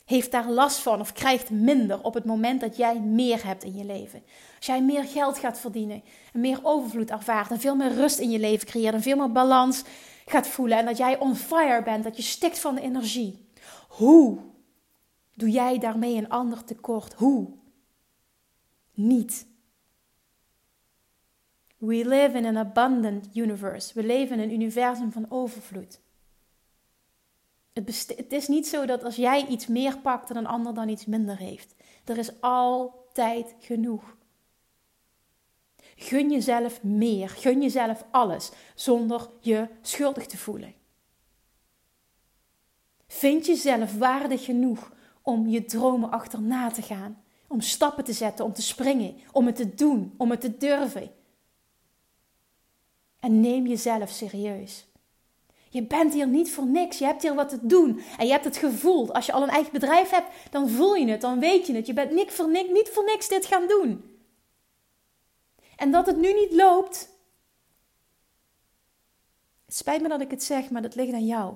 heeft 0.10 0.32
daar 0.32 0.50
last 0.50 0.80
van 0.80 1.00
of 1.00 1.14
krijgt 1.14 1.50
minder 1.50 2.04
op 2.04 2.14
het 2.14 2.26
moment 2.26 2.62
dat 2.62 2.78
jij 2.78 3.00
meer 3.00 3.46
hebt 3.46 3.64
in 3.64 3.76
je 3.76 3.86
leven. 3.86 4.24
Als 4.58 4.66
jij 4.66 4.84
meer 4.84 5.04
geld 5.04 5.38
gaat 5.38 5.60
verdienen 5.60 6.04
en 6.34 6.40
meer 6.40 6.60
overvloed 6.64 7.10
ervaart 7.10 7.52
en 7.52 7.60
veel 7.60 7.76
meer 7.76 7.94
rust 7.94 8.20
in 8.20 8.30
je 8.30 8.40
leven 8.40 8.68
creëert 8.68 8.94
en 8.94 9.02
veel 9.02 9.18
meer 9.18 9.32
balans 9.32 9.84
gaat 10.26 10.48
voelen 10.48 10.78
en 10.78 10.86
dat 10.86 10.98
jij 10.98 11.20
on 11.20 11.36
fire 11.36 11.84
bent, 11.84 12.04
dat 12.04 12.16
je 12.16 12.22
stikt 12.22 12.60
van 12.60 12.76
de 12.76 12.82
energie. 12.82 13.48
Hoe 13.88 14.38
doe 15.34 15.50
jij 15.50 15.78
daarmee 15.78 16.16
een 16.16 16.30
ander 16.30 16.64
tekort? 16.64 17.14
Hoe? 17.14 17.48
Niet. 18.94 19.48
We 21.78 22.08
live 22.08 22.38
in 22.38 22.46
an 22.46 22.58
abundant 22.58 23.30
universe. 23.34 23.94
We 23.94 24.04
leven 24.04 24.40
in 24.40 24.44
een 24.44 24.62
universum 24.62 25.12
van 25.12 25.26
overvloed. 25.30 26.00
Het, 27.74 28.14
het, 28.18 28.34
is 28.34 28.48
niet 28.48 28.68
zo 28.68 28.86
dat 28.86 29.04
als 29.04 29.16
jij 29.16 29.48
iets 29.48 29.68
meer 29.68 29.98
pakt, 29.98 30.28
dat 30.28 30.38
een 30.38 30.48
ander 30.48 30.74
dan 30.74 30.90
iets 30.90 31.06
minder 31.06 31.38
heeft. 31.38 31.76
Er 32.06 32.18
is 32.18 32.42
altijd 32.42 33.56
genoeg. 33.60 34.18
Gun 35.96 36.32
jezelf 36.32 36.84
meer. 36.84 37.30
Gun 37.30 37.62
jezelf 37.62 38.06
alles 38.12 38.52
zonder 38.76 39.30
je 39.40 39.68
schuldig 39.82 40.26
te 40.26 40.38
voelen. 40.38 40.74
Vind 43.08 43.46
jezelf 43.46 43.98
waardig 43.98 44.46
genoeg 44.46 44.92
om 45.22 45.48
je 45.48 45.66
dromen 45.66 46.12
achterna 46.12 46.72
te 46.72 46.82
gaan. 46.82 47.24
Om 47.48 47.62
stappen 47.62 48.04
te 48.04 48.14
zetten, 48.14 48.46
om 48.46 48.54
te 48.54 48.62
springen, 48.62 49.16
om 49.32 49.46
het 49.46 49.56
te 49.56 49.76
doen, 49.76 50.14
om 50.18 50.30
het 50.32 50.42
te 50.42 50.58
durven. 50.58 51.12
En 53.20 53.40
neem 53.40 53.68
jezelf 53.68 54.10
serieus. 54.10 54.89
Je 55.70 55.84
bent 55.84 56.14
hier 56.14 56.28
niet 56.28 56.52
voor 56.52 56.66
niks. 56.66 56.98
Je 56.98 57.06
hebt 57.06 57.22
hier 57.22 57.36
wat 57.36 57.50
te 57.50 57.60
doen. 57.62 58.02
En 58.18 58.26
je 58.26 58.32
hebt 58.32 58.46
het 58.46 58.58
gevoeld. 58.58 59.14
Als 59.14 59.26
je 59.26 59.32
al 59.32 59.44
een 59.44 59.50
eigen 59.50 59.72
bedrijf 59.72 60.10
hebt, 60.10 60.52
dan 60.52 60.70
voel 60.70 60.96
je 60.96 61.08
het. 61.08 61.22
Dan 61.22 61.40
weet 61.40 61.68
je 61.68 61.74
het. 61.74 61.88
Je 61.88 61.94
bent 61.94 62.12
niet 62.12 62.32
voor 62.32 62.50
niks, 62.50 62.70
niet 62.70 62.90
voor 62.90 63.04
niks 63.04 63.28
dit 63.28 63.46
gaan 63.46 63.68
doen. 63.68 64.20
En 65.76 65.92
dat 65.92 66.06
het 66.06 66.18
nu 66.18 66.34
niet 66.34 66.54
loopt. 66.54 67.10
Het 69.66 69.76
spijt 69.76 70.02
me 70.02 70.08
dat 70.08 70.22
ik 70.22 70.32
het 70.32 70.44
zeg, 70.44 70.70
maar 70.70 70.82
dat 70.82 70.96
ligt 70.96 71.14
aan 71.14 71.26
jou. 71.26 71.56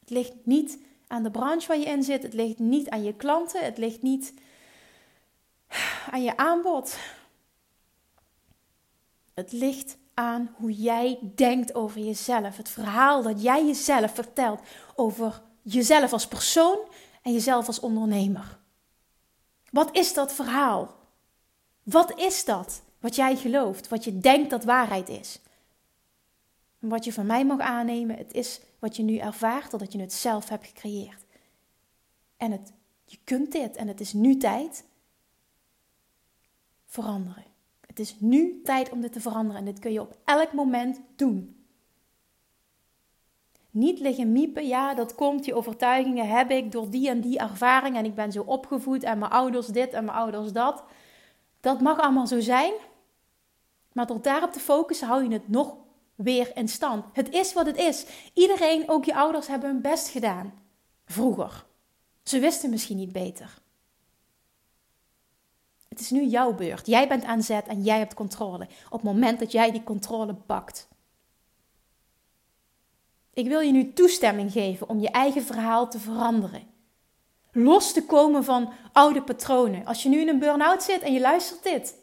Het 0.00 0.10
ligt 0.10 0.32
niet 0.42 0.78
aan 1.06 1.22
de 1.22 1.30
branche 1.30 1.66
waar 1.66 1.78
je 1.78 1.84
in 1.84 2.02
zit. 2.02 2.22
Het 2.22 2.34
ligt 2.34 2.58
niet 2.58 2.88
aan 2.88 3.04
je 3.04 3.14
klanten. 3.14 3.64
Het 3.64 3.78
ligt 3.78 4.02
niet 4.02 4.34
aan 6.10 6.22
je 6.22 6.36
aanbod. 6.36 6.98
Het 9.34 9.52
ligt 9.52 9.96
aan 10.18 10.54
hoe 10.56 10.72
jij 10.72 11.18
denkt 11.34 11.74
over 11.74 12.00
jezelf. 12.00 12.56
Het 12.56 12.68
verhaal 12.68 13.22
dat 13.22 13.42
jij 13.42 13.66
jezelf 13.66 14.14
vertelt 14.14 14.60
over 14.94 15.42
jezelf 15.62 16.12
als 16.12 16.28
persoon 16.28 16.78
en 17.22 17.32
jezelf 17.32 17.66
als 17.66 17.80
ondernemer. 17.80 18.58
Wat 19.70 19.96
is 19.96 20.14
dat 20.14 20.32
verhaal? 20.32 20.94
Wat 21.82 22.18
is 22.18 22.44
dat 22.44 22.82
wat 23.00 23.16
jij 23.16 23.36
gelooft, 23.36 23.88
wat 23.88 24.04
je 24.04 24.18
denkt 24.18 24.50
dat 24.50 24.64
waarheid 24.64 25.08
is? 25.08 25.40
En 26.80 26.88
wat 26.88 27.04
je 27.04 27.12
van 27.12 27.26
mij 27.26 27.44
mag 27.44 27.60
aannemen, 27.60 28.16
het 28.16 28.32
is 28.32 28.60
wat 28.78 28.96
je 28.96 29.02
nu 29.02 29.16
ervaart, 29.16 29.70
dat 29.70 29.92
je 29.92 30.00
het 30.00 30.12
zelf 30.12 30.48
hebt 30.48 30.66
gecreëerd. 30.66 31.24
En 32.36 32.52
het, 32.52 32.72
je 33.04 33.18
kunt 33.24 33.52
dit 33.52 33.76
en 33.76 33.88
het 33.88 34.00
is 34.00 34.12
nu 34.12 34.36
tijd 34.36 34.84
veranderen. 36.86 37.55
Het 37.96 38.06
is 38.06 38.16
nu 38.18 38.60
tijd 38.64 38.90
om 38.90 39.00
dit 39.00 39.12
te 39.12 39.20
veranderen 39.20 39.58
en 39.58 39.64
dit 39.64 39.78
kun 39.78 39.92
je 39.92 40.00
op 40.00 40.16
elk 40.24 40.52
moment 40.52 41.00
doen. 41.16 41.64
Niet 43.70 44.00
liggen 44.00 44.32
miepen, 44.32 44.66
ja, 44.66 44.94
dat 44.94 45.14
komt, 45.14 45.44
die 45.44 45.54
overtuigingen 45.54 46.28
heb 46.28 46.50
ik 46.50 46.72
door 46.72 46.90
die 46.90 47.08
en 47.08 47.20
die 47.20 47.38
ervaring 47.38 47.96
en 47.96 48.04
ik 48.04 48.14
ben 48.14 48.32
zo 48.32 48.42
opgevoed 48.42 49.02
en 49.02 49.18
mijn 49.18 49.30
ouders 49.30 49.66
dit 49.66 49.92
en 49.92 50.04
mijn 50.04 50.16
ouders 50.16 50.52
dat. 50.52 50.84
Dat 51.60 51.80
mag 51.80 51.98
allemaal 51.98 52.26
zo 52.26 52.40
zijn, 52.40 52.72
maar 53.92 54.06
door 54.06 54.22
daarop 54.22 54.52
te 54.52 54.60
focussen 54.60 55.08
hou 55.08 55.22
je 55.22 55.32
het 55.32 55.48
nog 55.48 55.76
weer 56.14 56.56
in 56.56 56.68
stand. 56.68 57.04
Het 57.12 57.30
is 57.30 57.52
wat 57.52 57.66
het 57.66 57.76
is. 57.76 58.06
Iedereen, 58.34 58.88
ook 58.88 59.04
je 59.04 59.14
ouders, 59.14 59.46
hebben 59.46 59.68
hun 59.68 59.80
best 59.80 60.08
gedaan. 60.08 60.54
Vroeger. 61.04 61.64
Ze 62.22 62.38
wisten 62.38 62.70
misschien 62.70 62.96
niet 62.96 63.12
beter. 63.12 63.64
Het 65.96 66.04
is 66.04 66.10
nu 66.10 66.24
jouw 66.24 66.54
beurt. 66.54 66.86
Jij 66.86 67.08
bent 67.08 67.24
aan 67.24 67.42
zet 67.42 67.66
en 67.66 67.82
jij 67.82 67.98
hebt 67.98 68.14
controle. 68.14 68.68
Op 68.86 68.92
het 68.92 69.02
moment 69.02 69.38
dat 69.38 69.52
jij 69.52 69.70
die 69.70 69.82
controle 69.84 70.34
pakt. 70.34 70.88
Ik 73.32 73.46
wil 73.48 73.60
je 73.60 73.72
nu 73.72 73.92
toestemming 73.92 74.52
geven 74.52 74.88
om 74.88 75.00
je 75.00 75.10
eigen 75.10 75.42
verhaal 75.42 75.88
te 75.88 75.98
veranderen. 75.98 76.62
Los 77.52 77.92
te 77.92 78.04
komen 78.04 78.44
van 78.44 78.72
oude 78.92 79.22
patronen. 79.22 79.86
Als 79.86 80.02
je 80.02 80.08
nu 80.08 80.20
in 80.20 80.28
een 80.28 80.38
burn-out 80.38 80.82
zit 80.82 81.00
en 81.02 81.12
je 81.12 81.20
luistert 81.20 81.62
dit. 81.62 81.94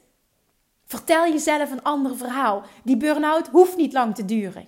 Vertel 0.85 1.27
jezelf 1.27 1.71
een 1.71 1.83
ander 1.83 2.17
verhaal. 2.17 2.63
Die 2.83 2.97
burn-out 2.97 3.47
hoeft 3.47 3.77
niet 3.77 3.93
lang 3.93 4.15
te 4.15 4.25
duren. 4.25 4.67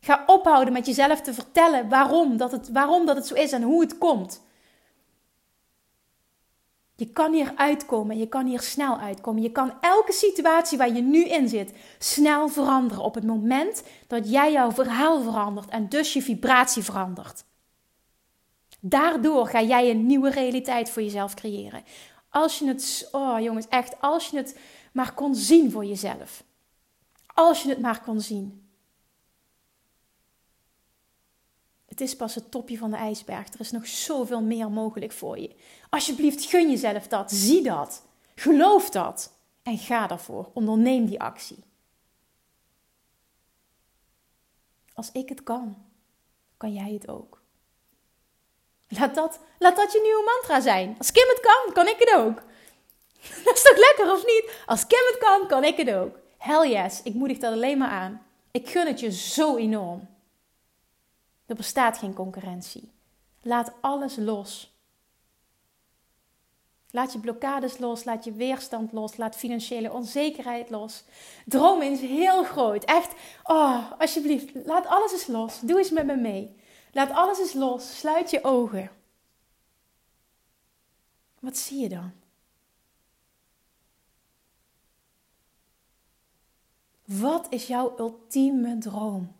Ga 0.00 0.22
ophouden 0.26 0.72
met 0.72 0.86
jezelf 0.86 1.20
te 1.20 1.34
vertellen 1.34 1.88
waarom 1.88 2.36
dat, 2.36 2.52
het, 2.52 2.68
waarom 2.72 3.06
dat 3.06 3.16
het 3.16 3.26
zo 3.26 3.34
is 3.34 3.52
en 3.52 3.62
hoe 3.62 3.80
het 3.80 3.98
komt. 3.98 4.44
Je 6.98 7.06
kan 7.06 7.32
hier 7.32 7.52
uitkomen, 7.56 8.18
je 8.18 8.28
kan 8.28 8.46
hier 8.46 8.60
snel 8.60 8.98
uitkomen. 8.98 9.42
Je 9.42 9.52
kan 9.52 9.72
elke 9.80 10.12
situatie 10.12 10.78
waar 10.78 10.94
je 10.94 11.02
nu 11.02 11.24
in 11.24 11.48
zit 11.48 11.72
snel 11.98 12.48
veranderen 12.48 13.04
op 13.04 13.14
het 13.14 13.24
moment 13.24 13.82
dat 14.06 14.30
jij 14.30 14.52
jouw 14.52 14.72
verhaal 14.72 15.22
verandert 15.22 15.68
en 15.68 15.88
dus 15.88 16.12
je 16.12 16.22
vibratie 16.22 16.82
verandert. 16.82 17.44
Daardoor 18.80 19.46
ga 19.46 19.62
jij 19.62 19.90
een 19.90 20.06
nieuwe 20.06 20.30
realiteit 20.30 20.90
voor 20.90 21.02
jezelf 21.02 21.34
creëren. 21.34 21.84
Als 22.30 22.58
je 22.58 22.66
het, 22.66 23.08
oh 23.12 23.40
jongens, 23.40 23.68
echt, 23.68 24.00
als 24.00 24.28
je 24.28 24.36
het 24.36 24.58
maar 24.92 25.14
kon 25.14 25.34
zien 25.34 25.70
voor 25.70 25.84
jezelf. 25.84 26.44
Als 27.26 27.62
je 27.62 27.68
het 27.68 27.80
maar 27.80 28.02
kon 28.02 28.20
zien. 28.20 28.65
Het 31.96 32.08
is 32.08 32.16
pas 32.16 32.34
het 32.34 32.50
topje 32.50 32.78
van 32.78 32.90
de 32.90 32.96
ijsberg. 32.96 33.52
Er 33.52 33.60
is 33.60 33.70
nog 33.70 33.86
zoveel 33.86 34.42
meer 34.42 34.70
mogelijk 34.70 35.12
voor 35.12 35.38
je. 35.38 35.50
Alsjeblieft, 35.90 36.44
gun 36.44 36.70
jezelf 36.70 37.06
dat. 37.06 37.30
Zie 37.30 37.62
dat. 37.62 38.02
Geloof 38.34 38.90
dat. 38.90 39.32
En 39.62 39.78
ga 39.78 40.06
daarvoor. 40.06 40.50
Onderneem 40.52 41.06
die 41.06 41.20
actie. 41.20 41.58
Als 44.94 45.12
ik 45.12 45.28
het 45.28 45.42
kan, 45.42 45.76
kan 46.56 46.72
jij 46.72 46.92
het 46.92 47.08
ook. 47.08 47.42
Laat 48.88 49.14
dat, 49.14 49.40
laat 49.58 49.76
dat 49.76 49.92
je 49.92 50.00
nieuwe 50.02 50.24
mantra 50.24 50.60
zijn. 50.60 50.94
Als 50.98 51.12
Kim 51.12 51.28
het 51.28 51.40
kan, 51.40 51.72
kan 51.72 51.88
ik 51.88 51.98
het 51.98 52.14
ook. 52.14 52.42
Dat 53.44 53.56
is 53.56 53.62
toch 53.62 53.78
lekker 53.78 54.12
of 54.12 54.24
niet? 54.24 54.62
Als 54.66 54.86
Kim 54.86 55.06
het 55.06 55.18
kan, 55.18 55.46
kan 55.48 55.64
ik 55.64 55.76
het 55.76 55.90
ook. 55.90 56.18
Hell 56.38 56.70
yes, 56.70 57.02
ik 57.02 57.14
moedig 57.14 57.38
dat 57.38 57.52
alleen 57.52 57.78
maar 57.78 57.90
aan. 57.90 58.26
Ik 58.50 58.68
gun 58.68 58.86
het 58.86 59.00
je 59.00 59.12
zo 59.12 59.56
enorm. 59.56 60.15
Er 61.46 61.54
bestaat 61.54 61.98
geen 61.98 62.14
concurrentie. 62.14 62.92
Laat 63.42 63.72
alles 63.80 64.16
los. 64.16 64.74
Laat 66.90 67.12
je 67.12 67.18
blokkades 67.18 67.78
los, 67.78 68.04
laat 68.04 68.24
je 68.24 68.32
weerstand 68.32 68.92
los, 68.92 69.16
laat 69.16 69.36
financiële 69.36 69.92
onzekerheid 69.92 70.70
los. 70.70 71.04
Droom 71.44 71.82
eens 71.82 72.00
heel 72.00 72.44
groot. 72.44 72.84
Echt, 72.84 73.12
oh, 73.42 73.92
alsjeblieft, 73.98 74.66
laat 74.66 74.86
alles 74.86 75.12
eens 75.12 75.26
los. 75.26 75.60
Doe 75.60 75.78
eens 75.78 75.90
met 75.90 76.06
me 76.06 76.16
mee. 76.16 76.56
Laat 76.92 77.10
alles 77.10 77.38
eens 77.38 77.52
los. 77.52 77.98
Sluit 77.98 78.30
je 78.30 78.44
ogen. 78.44 78.90
Wat 81.38 81.56
zie 81.56 81.80
je 81.80 81.88
dan? 81.88 82.12
Wat 87.04 87.46
is 87.50 87.66
jouw 87.66 87.94
ultieme 87.98 88.78
droom? 88.78 89.35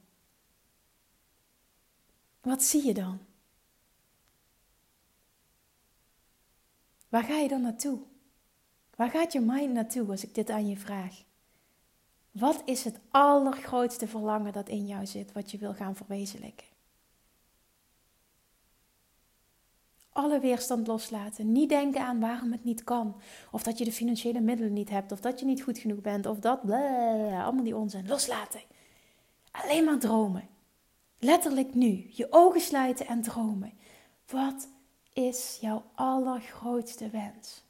Wat 2.47 2.63
zie 2.63 2.87
je 2.87 2.95
dan? 2.95 3.19
Waar 7.09 7.23
ga 7.23 7.37
je 7.37 7.49
dan 7.49 7.61
naartoe? 7.61 7.99
Waar 8.97 9.11
gaat 9.11 9.33
je 9.33 9.41
mind 9.41 9.73
naartoe 9.73 10.11
als 10.11 10.25
ik 10.25 10.35
dit 10.35 10.51
aan 10.51 10.69
je 10.69 10.77
vraag? 10.77 11.23
Wat 12.31 12.63
is 12.65 12.85
het 12.85 12.99
allergrootste 13.11 14.07
verlangen 14.07 14.53
dat 14.53 14.69
in 14.69 14.87
jou 14.87 15.07
zit, 15.07 15.33
wat 15.33 15.51
je 15.51 15.59
wil 15.59 15.75
gaan 15.75 15.97
verwezenlijken? 15.97 16.67
Alle 20.13 20.41
weerstand 20.41 20.87
loslaten. 20.87 21.53
Niet 21.53 21.69
denken 21.69 22.01
aan 22.01 22.21
waarom 22.21 22.53
het 22.53 22.65
niet 22.65 22.85
kan. 22.85 23.21
Of 23.51 23.63
dat 23.63 23.79
je 23.79 23.85
de 23.85 23.93
financiële 23.93 24.41
middelen 24.41 24.73
niet 24.73 24.91
hebt. 24.91 25.13
Of 25.13 25.21
dat 25.21 25.41
je 25.41 25.47
niet 25.47 25.63
goed 25.63 25.79
genoeg 25.79 26.01
bent. 26.01 26.27
Of 26.27 26.39
dat. 26.39 26.61
Blablabla, 26.61 27.45
allemaal 27.45 27.65
die 27.65 27.77
onzin. 27.77 28.07
Loslaten. 28.07 28.61
Alleen 29.51 29.85
maar 29.85 29.99
dromen. 29.99 30.56
Letterlijk 31.19 31.75
nu. 31.75 32.09
Je 32.11 32.27
ogen 32.31 32.61
sluiten 32.61 33.07
en 33.07 33.23
dromen. 33.23 33.73
Wat 34.27 34.69
is 35.13 35.59
jouw 35.61 35.91
allergrootste 35.95 37.11
wens? 37.11 37.65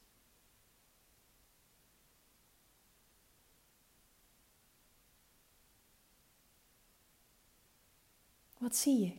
Wat 8.57 8.75
zie 8.75 8.99
je? 8.99 9.13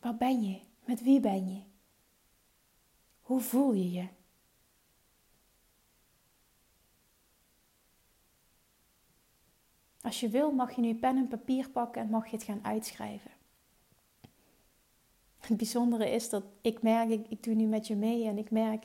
Waar 0.00 0.16
ben 0.16 0.42
je? 0.42 0.60
Met 0.84 1.02
wie 1.02 1.20
ben 1.20 1.48
je? 1.48 1.62
Hoe 3.20 3.40
voel 3.40 3.72
je 3.72 3.90
je? 3.90 4.08
Als 10.06 10.20
je 10.20 10.28
wil, 10.28 10.50
mag 10.50 10.74
je 10.74 10.80
nu 10.80 10.94
pen 10.94 11.16
en 11.16 11.28
papier 11.28 11.70
pakken 11.70 12.02
en 12.02 12.08
mag 12.08 12.26
je 12.26 12.36
het 12.36 12.44
gaan 12.44 12.64
uitschrijven. 12.64 13.30
Het 15.38 15.56
bijzondere 15.56 16.10
is 16.10 16.28
dat 16.28 16.44
ik 16.60 16.82
merk, 16.82 17.10
ik, 17.28 17.42
doe 17.42 17.54
nu 17.54 17.66
met 17.66 17.86
je 17.86 17.96
mee 17.96 18.26
en 18.26 18.38
ik 18.38 18.50
merk 18.50 18.84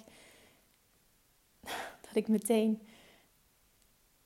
dat 2.08 2.16
ik 2.16 2.28
meteen 2.28 2.82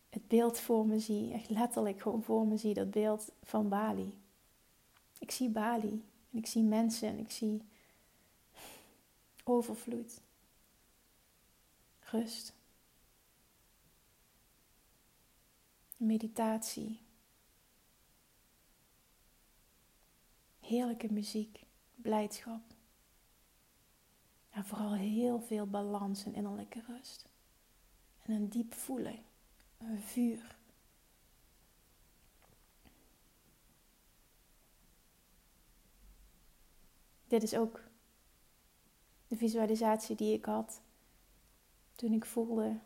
het 0.09 0.27
beeld 0.27 0.59
voor 0.59 0.85
me 0.85 0.99
zie, 0.99 1.33
echt 1.33 1.49
letterlijk 1.49 2.01
gewoon 2.01 2.23
voor 2.23 2.47
me 2.47 2.57
zie, 2.57 2.73
dat 2.73 2.91
beeld 2.91 3.31
van 3.43 3.69
Bali. 3.69 4.13
Ik 5.19 5.31
zie 5.31 5.49
Bali 5.49 6.03
en 6.31 6.37
ik 6.37 6.47
zie 6.47 6.63
mensen 6.63 7.07
en 7.07 7.19
ik 7.19 7.31
zie 7.31 7.61
overvloed, 9.43 10.21
rust, 11.99 12.54
meditatie, 15.97 17.01
heerlijke 20.59 21.11
muziek, 21.11 21.65
blijdschap 21.95 22.61
en 24.55 24.65
vooral 24.65 24.93
heel 24.93 25.39
veel 25.39 25.67
balans 25.67 26.25
en 26.25 26.33
innerlijke 26.33 26.81
rust. 26.87 27.25
En 28.21 28.33
een 28.33 28.49
diep 28.49 28.73
voelen, 28.73 29.23
een 29.77 29.99
vuur. 29.99 30.57
Dit 37.27 37.43
is 37.43 37.55
ook 37.55 37.81
de 39.27 39.35
visualisatie 39.35 40.15
die 40.15 40.33
ik 40.33 40.45
had 40.45 40.81
toen 41.95 42.13
ik 42.13 42.25
voelde, 42.25 42.79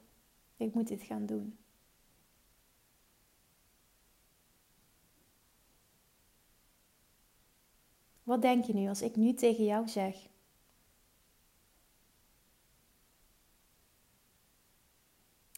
ik 0.57 0.73
moet 0.73 0.87
dit 0.87 1.03
gaan 1.03 1.25
doen. 1.25 1.57
Wat 8.29 8.41
denk 8.41 8.65
je 8.65 8.73
nu 8.73 8.87
als 8.87 9.01
ik 9.01 9.15
nu 9.15 9.33
tegen 9.33 9.63
jou 9.63 9.87
zeg? 9.87 10.15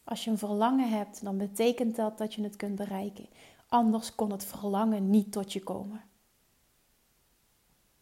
Als 0.04 0.24
je 0.24 0.30
een 0.30 0.38
verlangen 0.38 0.90
hebt, 0.90 1.24
dan 1.24 1.38
betekent 1.38 1.96
dat 1.96 2.18
dat 2.18 2.34
je 2.34 2.44
het 2.44 2.56
kunt 2.56 2.76
bereiken. 2.76 3.28
Anders 3.68 4.16
kon 4.16 4.32
het 4.32 4.44
verlangen 4.44 5.10
niet 5.10 5.32
tot 5.32 5.54
je 5.54 5.64
komen. 5.64 6.04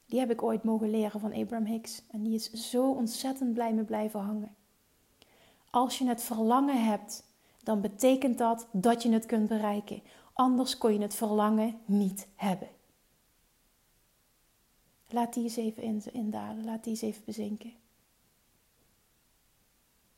Die 0.05 0.19
heb 0.19 0.31
ik 0.31 0.43
ooit 0.43 0.63
mogen 0.63 0.89
leren 0.89 1.19
van 1.19 1.33
Abraham 1.33 1.65
Hicks 1.65 2.01
en 2.11 2.23
die 2.23 2.33
is 2.33 2.51
zo 2.51 2.91
ontzettend 2.91 3.53
blij 3.53 3.73
me 3.73 3.83
blijven 3.83 4.19
hangen. 4.19 4.55
Als 5.69 5.97
je 5.97 6.07
het 6.07 6.21
verlangen 6.21 6.85
hebt, 6.85 7.23
dan 7.63 7.81
betekent 7.81 8.37
dat 8.37 8.67
dat 8.71 9.03
je 9.03 9.11
het 9.11 9.25
kunt 9.25 9.47
bereiken. 9.47 10.03
Anders 10.33 10.77
kon 10.77 10.93
je 10.93 11.01
het 11.01 11.15
verlangen 11.15 11.79
niet 11.85 12.27
hebben. 12.35 12.77
Laat 15.09 15.33
die 15.33 15.43
eens 15.43 15.55
even 15.55 16.13
indalen, 16.13 16.65
laat 16.65 16.83
die 16.83 16.91
eens 16.91 17.01
even 17.01 17.23
bezinken. 17.25 17.73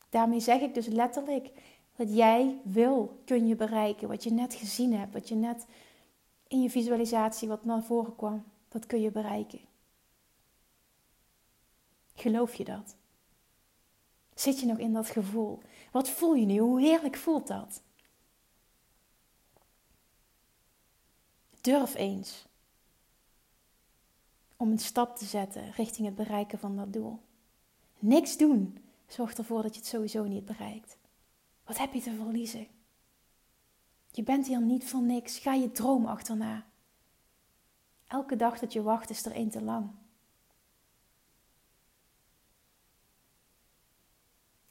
Daarmee 0.10 0.40
zeg 0.40 0.62
ik 0.62 0.74
dus 0.74 0.88
letterlijk, 0.88 1.52
wat 1.96 2.14
jij 2.16 2.60
wil, 2.64 3.22
kun 3.26 3.48
je 3.48 3.56
bereiken. 3.56 4.08
Wat 4.08 4.24
je 4.24 4.32
net 4.32 4.54
gezien 4.54 4.94
hebt, 4.94 5.14
wat 5.14 5.30
je 5.30 5.36
net 5.36 5.66
in 6.48 6.62
je 6.62 6.70
visualisatie 6.70 7.48
wat 7.48 7.66
naar 7.66 7.84
voren 7.84 8.16
kwam, 8.16 8.44
dat 8.70 8.86
kun 8.86 9.02
je 9.02 9.12
bereiken. 9.12 9.60
Geloof 12.14 12.54
je 12.54 12.64
dat? 12.64 12.96
Zit 14.36 14.60
je 14.60 14.66
nog 14.66 14.78
in 14.78 14.94
dat 14.94 15.10
gevoel? 15.10 15.60
Wat 15.92 16.10
voel 16.10 16.34
je 16.34 16.46
nu? 16.46 16.58
Hoe 16.58 16.82
heerlijk 16.82 17.16
voelt 17.16 17.48
dat? 17.48 17.82
Durf 21.62 21.96
eens 21.96 22.46
om 24.62 24.72
een 24.72 24.80
stap 24.80 25.16
te 25.18 25.26
zetten 25.26 25.72
richting 25.72 26.08
het 26.08 26.16
bereiken 26.16 26.60
van 26.60 26.76
dat 26.76 26.94
doel. 26.94 27.20
Niks 28.00 28.38
doen 28.38 28.78
zorgt 29.08 29.38
ervoor 29.38 29.62
dat 29.62 29.74
je 29.74 29.80
het 29.80 29.90
sowieso 29.90 30.24
niet 30.24 30.46
bereikt. 30.46 30.98
Wat 31.66 31.78
heb 31.78 31.94
je 31.94 32.02
te 32.02 32.16
verliezen? 32.16 32.68
Je 34.12 34.24
bent 34.24 34.48
hier 34.48 34.62
niet 34.62 34.90
voor 34.90 35.02
niks. 35.02 35.40
Ga 35.40 35.54
je 35.54 35.72
droom 35.72 36.06
achterna. 36.06 36.66
Elke 38.08 38.36
dag 38.36 38.60
dat 38.60 38.74
je 38.74 38.82
wacht 38.82 39.10
is 39.10 39.26
er 39.26 39.32
één 39.32 39.50
te 39.50 39.62
lang. 39.62 39.92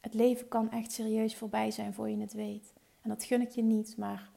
Het 0.00 0.14
leven 0.14 0.48
kan 0.48 0.70
echt 0.70 0.92
serieus 0.92 1.36
voorbij 1.36 1.70
zijn 1.70 1.94
voor 1.94 2.10
je 2.10 2.20
het 2.20 2.32
weet. 2.32 2.72
En 3.00 3.08
dat 3.08 3.24
gun 3.24 3.40
ik 3.40 3.50
je 3.50 3.62
niet, 3.62 3.96
maar 3.96 4.29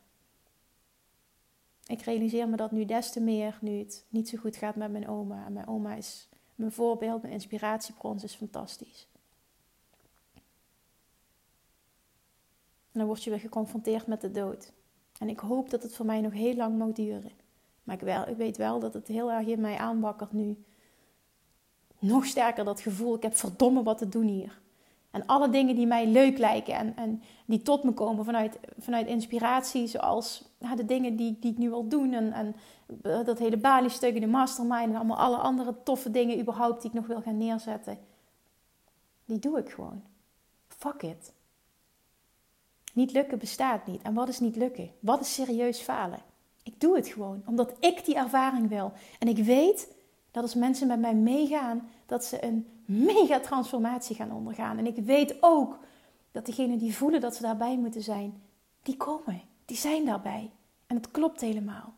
ik 1.85 2.01
realiseer 2.01 2.49
me 2.49 2.55
dat 2.55 2.71
nu 2.71 2.85
des 2.85 3.11
te 3.11 3.21
meer, 3.21 3.57
nu 3.61 3.79
het 3.79 4.05
niet 4.09 4.29
zo 4.29 4.37
goed 4.37 4.55
gaat 4.55 4.75
met 4.75 4.91
mijn 4.91 5.07
oma. 5.07 5.45
En 5.45 5.53
mijn 5.53 5.67
oma 5.67 5.95
is 5.95 6.29
mijn 6.55 6.71
voorbeeld, 6.71 7.21
mijn 7.21 7.33
inspiratiebron, 7.33 8.21
is 8.21 8.35
fantastisch. 8.35 9.07
En 12.91 12.99
dan 12.99 13.05
word 13.05 13.23
je 13.23 13.29
weer 13.29 13.39
geconfronteerd 13.39 14.07
met 14.07 14.21
de 14.21 14.31
dood. 14.31 14.71
En 15.19 15.29
ik 15.29 15.39
hoop 15.39 15.69
dat 15.69 15.83
het 15.83 15.95
voor 15.95 16.05
mij 16.05 16.21
nog 16.21 16.33
heel 16.33 16.55
lang 16.55 16.77
mag 16.77 16.91
duren. 16.91 17.31
Maar 17.83 17.95
ik, 17.95 18.01
wel, 18.01 18.27
ik 18.27 18.37
weet 18.37 18.57
wel 18.57 18.79
dat 18.79 18.93
het 18.93 19.07
heel 19.07 19.31
erg 19.31 19.47
in 19.47 19.61
mij 19.61 19.77
aanwakkert 19.77 20.31
nu. 20.31 20.63
Nog 21.99 22.25
sterker 22.25 22.65
dat 22.65 22.81
gevoel, 22.81 23.15
ik 23.15 23.21
heb 23.21 23.35
verdomme 23.35 23.83
wat 23.83 23.97
te 23.97 24.09
doen 24.09 24.27
hier. 24.27 24.61
En 25.11 25.25
alle 25.25 25.49
dingen 25.49 25.75
die 25.75 25.87
mij 25.87 26.07
leuk 26.07 26.37
lijken 26.37 26.73
en, 26.73 26.95
en 26.95 27.23
die 27.45 27.61
tot 27.61 27.83
me 27.83 27.91
komen 27.91 28.25
vanuit, 28.25 28.59
vanuit 28.77 29.07
inspiratie, 29.07 29.87
zoals 29.87 30.52
ja, 30.63 30.75
de 30.75 30.85
dingen 30.85 31.15
die, 31.15 31.37
die 31.39 31.51
ik 31.51 31.57
nu 31.57 31.69
wil 31.69 31.87
doen. 31.87 32.13
En, 32.13 32.33
en 32.33 32.55
dat 33.25 33.39
hele 33.39 33.57
Bali-stuk, 33.57 34.19
de 34.19 34.27
mastermind 34.27 34.89
en 34.89 34.95
allemaal 34.95 35.17
alle 35.17 35.37
andere 35.37 35.75
toffe 35.83 36.11
dingen 36.11 36.39
überhaupt 36.39 36.81
die 36.81 36.89
ik 36.89 36.95
nog 36.95 37.07
wil 37.07 37.21
gaan 37.21 37.37
neerzetten. 37.37 37.97
Die 39.25 39.39
doe 39.39 39.59
ik 39.59 39.69
gewoon. 39.69 40.03
Fuck 40.67 41.01
it. 41.01 41.33
Niet 42.93 43.11
lukken 43.11 43.39
bestaat 43.39 43.87
niet. 43.87 44.01
En 44.01 44.13
wat 44.13 44.27
is 44.27 44.39
niet 44.39 44.55
lukken? 44.55 44.91
Wat 44.99 45.21
is 45.21 45.33
serieus 45.33 45.79
falen? 45.79 46.19
Ik 46.63 46.79
doe 46.79 46.95
het 46.95 47.07
gewoon, 47.07 47.41
omdat 47.45 47.73
ik 47.79 48.05
die 48.05 48.15
ervaring 48.15 48.69
wil. 48.69 48.91
En 49.19 49.27
ik 49.27 49.37
weet 49.37 49.93
dat 50.31 50.43
als 50.43 50.55
mensen 50.55 50.87
met 50.87 50.99
mij 50.99 51.15
meegaan, 51.15 51.89
dat 52.05 52.25
ze 52.25 52.43
een 52.43 52.67
mega 52.85 53.39
transformatie 53.39 54.15
gaan 54.15 54.31
ondergaan. 54.31 54.77
En 54.77 54.85
ik 54.85 54.95
weet 54.95 55.35
ook 55.39 55.77
dat 56.31 56.45
degenen 56.45 56.77
die 56.77 56.95
voelen 56.95 57.21
dat 57.21 57.35
ze 57.35 57.41
daarbij 57.41 57.77
moeten 57.77 58.01
zijn, 58.01 58.41
die 58.83 58.97
komen. 58.97 59.41
Die 59.65 59.77
zijn 59.77 60.05
daarbij. 60.05 60.51
En 60.87 60.95
het 60.95 61.11
klopt 61.11 61.41
helemaal. 61.41 61.93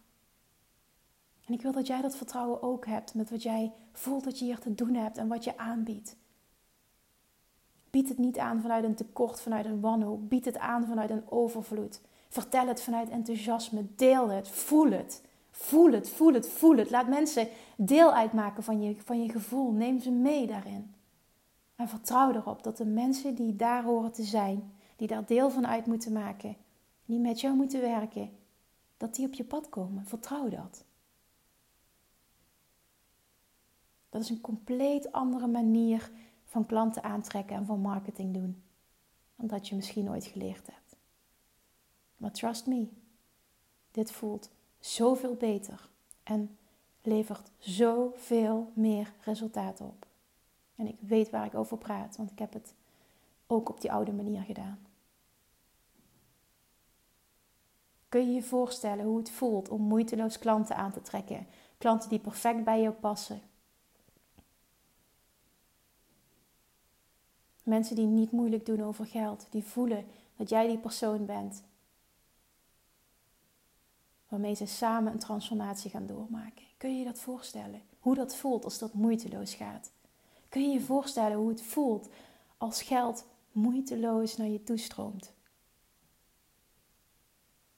En 1.45 1.53
ik 1.53 1.61
wil 1.61 1.71
dat 1.71 1.87
jij 1.87 2.01
dat 2.01 2.15
vertrouwen 2.15 2.61
ook 2.61 2.85
hebt 2.85 3.13
met 3.13 3.29
wat 3.29 3.43
jij 3.43 3.71
voelt 3.91 4.23
dat 4.23 4.39
je 4.39 4.45
hier 4.45 4.59
te 4.59 4.75
doen 4.75 4.93
hebt 4.93 5.17
en 5.17 5.27
wat 5.27 5.43
je 5.43 5.57
aanbiedt. 5.57 6.15
Bied 7.89 8.09
het 8.09 8.17
niet 8.17 8.37
aan 8.37 8.61
vanuit 8.61 8.83
een 8.83 8.95
tekort, 8.95 9.41
vanuit 9.41 9.65
een 9.65 9.79
wanhoop. 9.79 10.29
Bied 10.29 10.45
het 10.45 10.57
aan 10.57 10.85
vanuit 10.85 11.09
een 11.09 11.29
overvloed. 11.29 12.01
Vertel 12.29 12.67
het 12.67 12.81
vanuit 12.81 13.09
enthousiasme. 13.09 13.85
Deel 13.95 14.29
het. 14.29 14.49
Voel 14.49 14.91
het. 14.91 15.21
Voel 15.51 15.91
het, 15.91 16.09
voel 16.09 16.33
het, 16.33 16.49
voel 16.49 16.77
het. 16.77 16.89
Laat 16.89 17.07
mensen 17.07 17.47
deel 17.77 18.13
uitmaken 18.13 18.63
van 18.63 18.81
je, 18.81 18.95
van 19.01 19.23
je 19.23 19.29
gevoel. 19.29 19.71
Neem 19.71 19.99
ze 19.99 20.11
mee 20.11 20.47
daarin. 20.47 20.93
En 21.75 21.87
vertrouw 21.87 22.33
erop 22.33 22.63
dat 22.63 22.77
de 22.77 22.85
mensen 22.85 23.35
die 23.35 23.55
daar 23.55 23.83
horen 23.83 24.11
te 24.11 24.23
zijn, 24.23 24.73
die 24.95 25.07
daar 25.07 25.25
deel 25.25 25.49
van 25.49 25.67
uit 25.67 25.85
moeten 25.85 26.13
maken, 26.13 26.55
die 27.05 27.19
met 27.19 27.41
jou 27.41 27.55
moeten 27.55 27.81
werken, 27.81 28.37
dat 28.97 29.15
die 29.15 29.25
op 29.27 29.33
je 29.33 29.43
pad 29.43 29.69
komen. 29.69 30.05
Vertrouw 30.05 30.49
dat. 30.49 30.85
Dat 34.09 34.21
is 34.21 34.29
een 34.29 34.41
compleet 34.41 35.11
andere 35.11 35.47
manier 35.47 36.11
van 36.45 36.65
klanten 36.65 37.03
aantrekken 37.03 37.55
en 37.55 37.65
van 37.65 37.79
marketing 37.79 38.33
doen. 38.33 38.63
Dan 39.35 39.47
dat 39.47 39.67
je 39.67 39.75
misschien 39.75 40.09
ooit 40.09 40.25
geleerd 40.25 40.67
hebt. 40.67 40.95
Maar 42.17 42.31
trust 42.31 42.67
me, 42.67 42.87
dit 43.91 44.11
voelt 44.11 44.49
zoveel 44.79 45.35
beter 45.35 45.89
en 46.23 46.57
levert 47.01 47.51
zoveel 47.57 48.71
meer 48.73 49.13
resultaat 49.21 49.81
op. 49.81 50.07
En 50.75 50.87
ik 50.87 50.97
weet 50.99 51.29
waar 51.29 51.45
ik 51.45 51.55
over 51.55 51.77
praat, 51.77 52.17
want 52.17 52.31
ik 52.31 52.39
heb 52.39 52.53
het 52.53 52.73
ook 53.47 53.69
op 53.69 53.81
die 53.81 53.91
oude 53.91 54.13
manier 54.13 54.41
gedaan. 54.41 54.84
Kun 58.15 58.27
je 58.27 58.33
je 58.33 58.43
voorstellen 58.43 59.05
hoe 59.05 59.17
het 59.17 59.29
voelt 59.29 59.69
om 59.69 59.81
moeiteloos 59.81 60.39
klanten 60.39 60.75
aan 60.75 60.91
te 60.91 61.01
trekken? 61.01 61.47
Klanten 61.77 62.09
die 62.09 62.19
perfect 62.19 62.63
bij 62.63 62.81
jou 62.81 62.93
passen, 62.93 63.41
Mensen 67.63 67.95
die 67.95 68.05
niet 68.05 68.31
moeilijk 68.31 68.65
doen 68.65 68.83
over 68.83 69.05
geld, 69.05 69.47
die 69.49 69.63
voelen 69.63 70.05
dat 70.35 70.49
jij 70.49 70.67
die 70.67 70.77
persoon 70.77 71.25
bent. 71.25 71.63
Waarmee 74.27 74.55
ze 74.55 74.65
samen 74.65 75.13
een 75.13 75.19
transformatie 75.19 75.91
gaan 75.91 76.07
doormaken. 76.07 76.65
Kun 76.77 76.91
je 76.91 76.97
je 76.99 77.05
dat 77.05 77.19
voorstellen? 77.19 77.81
Hoe 77.99 78.15
dat 78.15 78.35
voelt 78.35 78.63
als 78.63 78.79
dat 78.79 78.93
moeiteloos 78.93 79.53
gaat? 79.53 79.91
Kun 80.49 80.61
je 80.61 80.73
je 80.73 80.81
voorstellen 80.81 81.37
hoe 81.37 81.49
het 81.49 81.61
voelt 81.61 82.09
als 82.57 82.81
geld 82.81 83.25
moeiteloos 83.51 84.37
naar 84.37 84.47
je 84.47 84.63
toestroomt? 84.63 85.34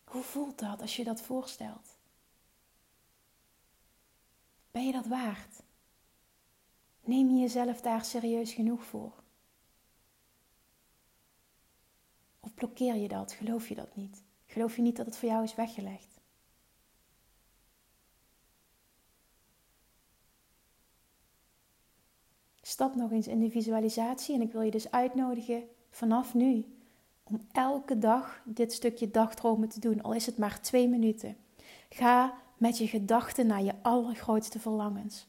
Hoe 0.08 0.24
voelt 0.24 0.60
dat 0.60 0.82
als 0.82 0.96
je 0.96 1.04
dat 1.04 1.22
voorstelt? 1.22 1.96
Ben 4.72 4.86
je 4.86 4.91
dat 4.91 5.06
waard? 5.06 5.63
Neem 7.04 7.30
je 7.30 7.39
jezelf 7.39 7.82
daar 7.82 8.06
serieus 8.06 8.54
genoeg 8.54 8.84
voor? 8.84 9.24
Of 12.39 12.54
blokkeer 12.54 12.96
je 12.96 13.08
dat? 13.08 13.32
Geloof 13.32 13.67
je 13.70 13.76
dat 13.76 13.96
niet? 13.96 14.26
geloof 14.46 14.76
je 14.76 14.82
niet 14.82 14.96
dat 14.96 15.06
het 15.06 15.17
voor 15.17 15.30
jou 15.30 15.43
is 15.43 15.56
weggelegd? 15.56 16.20
Stap 22.62 22.96
nog 22.96 23.12
eens 23.12 23.28
in 23.28 23.39
de 23.39 23.50
visualisatie 23.50 24.36
en 24.36 24.41
ik 24.41 24.52
wil 24.52 24.62
je 24.62 24.72
dus 24.72 24.91
uitnodigen 24.91 25.70
vanaf 25.89 26.34
nu 26.34 26.77
om 27.30 27.48
elke 27.52 27.98
dag 27.98 28.42
dit 28.46 28.74
stukje 28.74 29.12
dagdromen 29.12 29.70
te 29.70 29.80
doen, 29.80 30.02
al 30.02 30.13
is 30.13 30.26
het 30.26 30.38
maar 30.38 30.62
twee 30.62 30.88
minuten. 30.88 31.38
Ga 31.90 32.34
met 32.58 32.78
je 32.78 32.88
gedachten 32.88 33.48
naar 33.48 33.63
je 33.63 33.74
allergrootste 33.82 34.60
verlangens. 34.60 35.28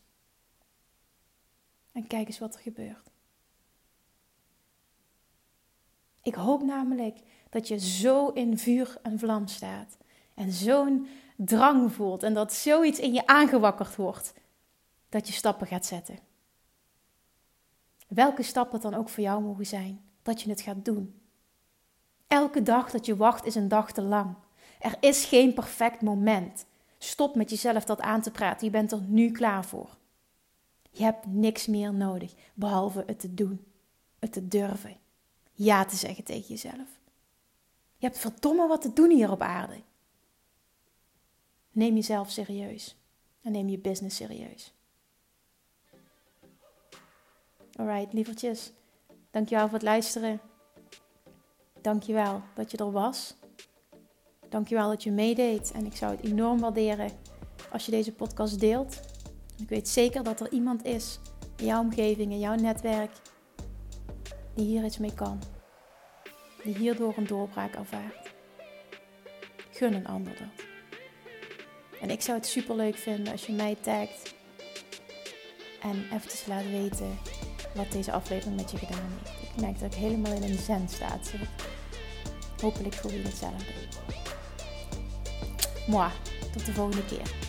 En 1.93 2.07
kijk 2.07 2.27
eens 2.27 2.39
wat 2.39 2.55
er 2.55 2.61
gebeurt. 2.61 3.11
Ik 6.23 6.35
hoop 6.35 6.63
namelijk 6.63 7.19
dat 7.51 7.69
je 7.69 7.79
zo 7.79 8.29
in 8.29 8.59
vuur 8.59 8.99
en 9.03 9.19
vlam 9.19 9.47
staat. 9.47 9.97
En 10.35 10.53
zo'n 10.53 11.07
drang 11.37 11.93
voelt. 11.93 12.23
En 12.23 12.35
dat 12.35 12.53
zoiets 12.53 12.99
in 12.99 13.13
je 13.13 13.27
aangewakkerd 13.27 13.97
wordt. 13.97 14.35
Dat 15.09 15.27
je 15.27 15.33
stappen 15.33 15.67
gaat 15.67 15.87
zetten. 15.87 16.19
Welke 18.09 18.43
stap 18.43 18.71
dat 18.71 18.83
dan 18.83 18.95
ook 18.95 19.09
voor 19.09 19.23
jou 19.23 19.43
mogen 19.43 19.67
zijn. 19.67 20.01
Dat 20.23 20.43
je 20.43 20.51
het 20.51 20.61
gaat 20.61 20.85
doen. 20.85 21.28
Elke 22.29 22.63
dag 22.63 22.91
dat 22.91 23.07
je 23.07 23.17
wacht 23.17 23.45
is 23.45 23.55
een 23.55 23.69
dag 23.69 23.93
te 23.93 24.03
lang. 24.03 24.35
Er 24.81 24.97
is 25.01 25.25
geen 25.25 25.55
perfect 25.55 26.03
moment. 26.03 26.67
Stop 26.99 27.35
met 27.35 27.51
jezelf 27.51 27.85
dat 27.85 28.01
aan 28.01 28.21
te 28.21 28.31
praten. 28.31 28.67
Je 28.67 28.73
bent 28.73 28.93
er 28.93 29.01
nu 29.01 29.31
klaar 29.31 29.65
voor. 29.65 29.97
Je 30.91 31.03
hebt 31.05 31.27
niks 31.27 31.67
meer 31.67 31.95
nodig 31.95 32.35
behalve 32.55 33.03
het 33.07 33.21
te 33.21 33.35
doen, 33.35 33.65
het 34.19 34.33
te 34.33 34.49
durven, 34.49 34.97
ja 35.53 35.85
te 35.85 35.97
zeggen 35.97 36.25
tegen 36.25 36.49
jezelf. 36.49 37.01
Je 37.97 38.07
hebt 38.07 38.19
verdomme 38.19 38.67
wat 38.67 38.83
te 38.83 38.93
doen 38.93 39.11
hier 39.11 39.31
op 39.31 39.43
aarde. 39.43 39.83
Neem 41.71 41.95
jezelf 41.95 42.31
serieus 42.31 42.97
en 43.43 43.53
neem 43.53 43.69
je 43.69 43.79
business 43.79 44.17
serieus. 44.17 44.75
Alright, 47.77 48.13
lievertjes. 48.13 48.73
Dankjewel 49.31 49.65
voor 49.65 49.75
het 49.75 49.83
luisteren. 49.83 50.41
Dankjewel 51.83 52.43
dat 52.55 52.71
je 52.71 52.77
er 52.77 52.93
was. 52.93 53.35
Dankjewel 54.49 54.89
dat 54.89 55.03
je 55.03 55.11
meedeed. 55.11 55.73
En 55.73 55.87
ik 55.87 55.97
zou 55.97 56.17
het 56.17 56.25
enorm 56.25 56.61
waarderen 56.61 57.11
als 57.73 57.85
je 57.85 57.91
deze 57.91 58.13
podcast 58.13 58.61
deelt. 58.61 59.01
Ik 59.57 59.69
weet 59.69 59.89
zeker 59.89 60.23
dat 60.23 60.41
er 60.41 60.53
iemand 60.53 60.85
is 60.85 61.19
in 61.57 61.67
jouw 61.67 61.81
omgeving, 61.81 62.33
in 62.33 62.39
jouw 62.39 62.55
netwerk, 62.55 63.11
die 64.55 64.67
hier 64.67 64.85
iets 64.85 64.99
mee 64.99 65.15
kan. 65.15 65.39
Die 66.63 66.77
hierdoor 66.77 67.15
een 67.17 67.27
doorbraak 67.27 67.75
ervaart. 67.75 68.35
Gun 69.71 69.95
een 69.95 70.07
ander 70.07 70.33
dat. 70.39 70.67
En 72.01 72.11
ik 72.11 72.23
zou 72.23 72.39
het 72.39 72.47
super 72.47 72.77
leuk 72.77 72.97
vinden 72.97 73.33
als 73.33 73.47
je 73.47 73.53
mij 73.53 73.77
tagt 73.81 74.35
en 75.83 76.05
eventjes 76.13 76.47
laat 76.47 76.71
weten 76.71 77.19
wat 77.75 77.93
deze 77.93 78.13
aflevering 78.13 78.57
met 78.57 78.71
je 78.71 78.77
gedaan 78.77 79.13
heeft. 79.19 79.53
Ik 79.55 79.61
merk 79.61 79.79
dat 79.79 79.93
ik 79.93 79.99
helemaal 79.99 80.33
in 80.33 80.43
een 80.43 80.59
zen 80.59 80.89
staat. 80.89 81.31
Hopelijk 82.61 82.95
voel 82.95 83.11
je 83.13 83.23
hetzelfde. 83.23 83.65
Moi, 85.87 86.09
tot 86.53 86.67
de 86.67 86.73
volgende 86.73 87.05
keer. 87.05 87.49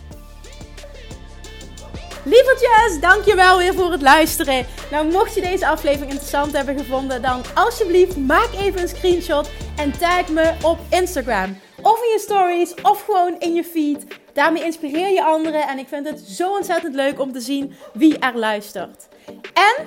Lievertjes, 2.24 3.00
dankjewel 3.00 3.58
weer 3.58 3.74
voor 3.74 3.92
het 3.92 4.02
luisteren. 4.02 4.66
Nou, 4.90 5.12
mocht 5.12 5.34
je 5.34 5.40
deze 5.40 5.66
aflevering 5.66 6.10
interessant 6.10 6.52
hebben 6.52 6.78
gevonden, 6.78 7.22
dan 7.22 7.42
alsjeblieft 7.54 8.16
maak 8.16 8.48
even 8.54 8.80
een 8.80 8.88
screenshot 8.88 9.50
en 9.76 9.98
tag 9.98 10.28
me 10.28 10.54
op 10.62 10.78
Instagram. 10.90 11.58
Of 11.82 12.02
in 12.02 12.10
je 12.12 12.18
stories, 12.18 12.74
of 12.82 13.04
gewoon 13.04 13.36
in 13.38 13.54
je 13.54 13.64
feed. 13.64 14.04
Daarmee 14.32 14.64
inspireer 14.64 15.08
je 15.08 15.24
anderen 15.24 15.68
en 15.68 15.78
ik 15.78 15.88
vind 15.88 16.08
het 16.08 16.20
zo 16.20 16.50
ontzettend 16.56 16.94
leuk 16.94 17.20
om 17.20 17.32
te 17.32 17.40
zien 17.40 17.74
wie 17.92 18.18
er 18.18 18.38
luistert. 18.38 19.08
En 19.54 19.86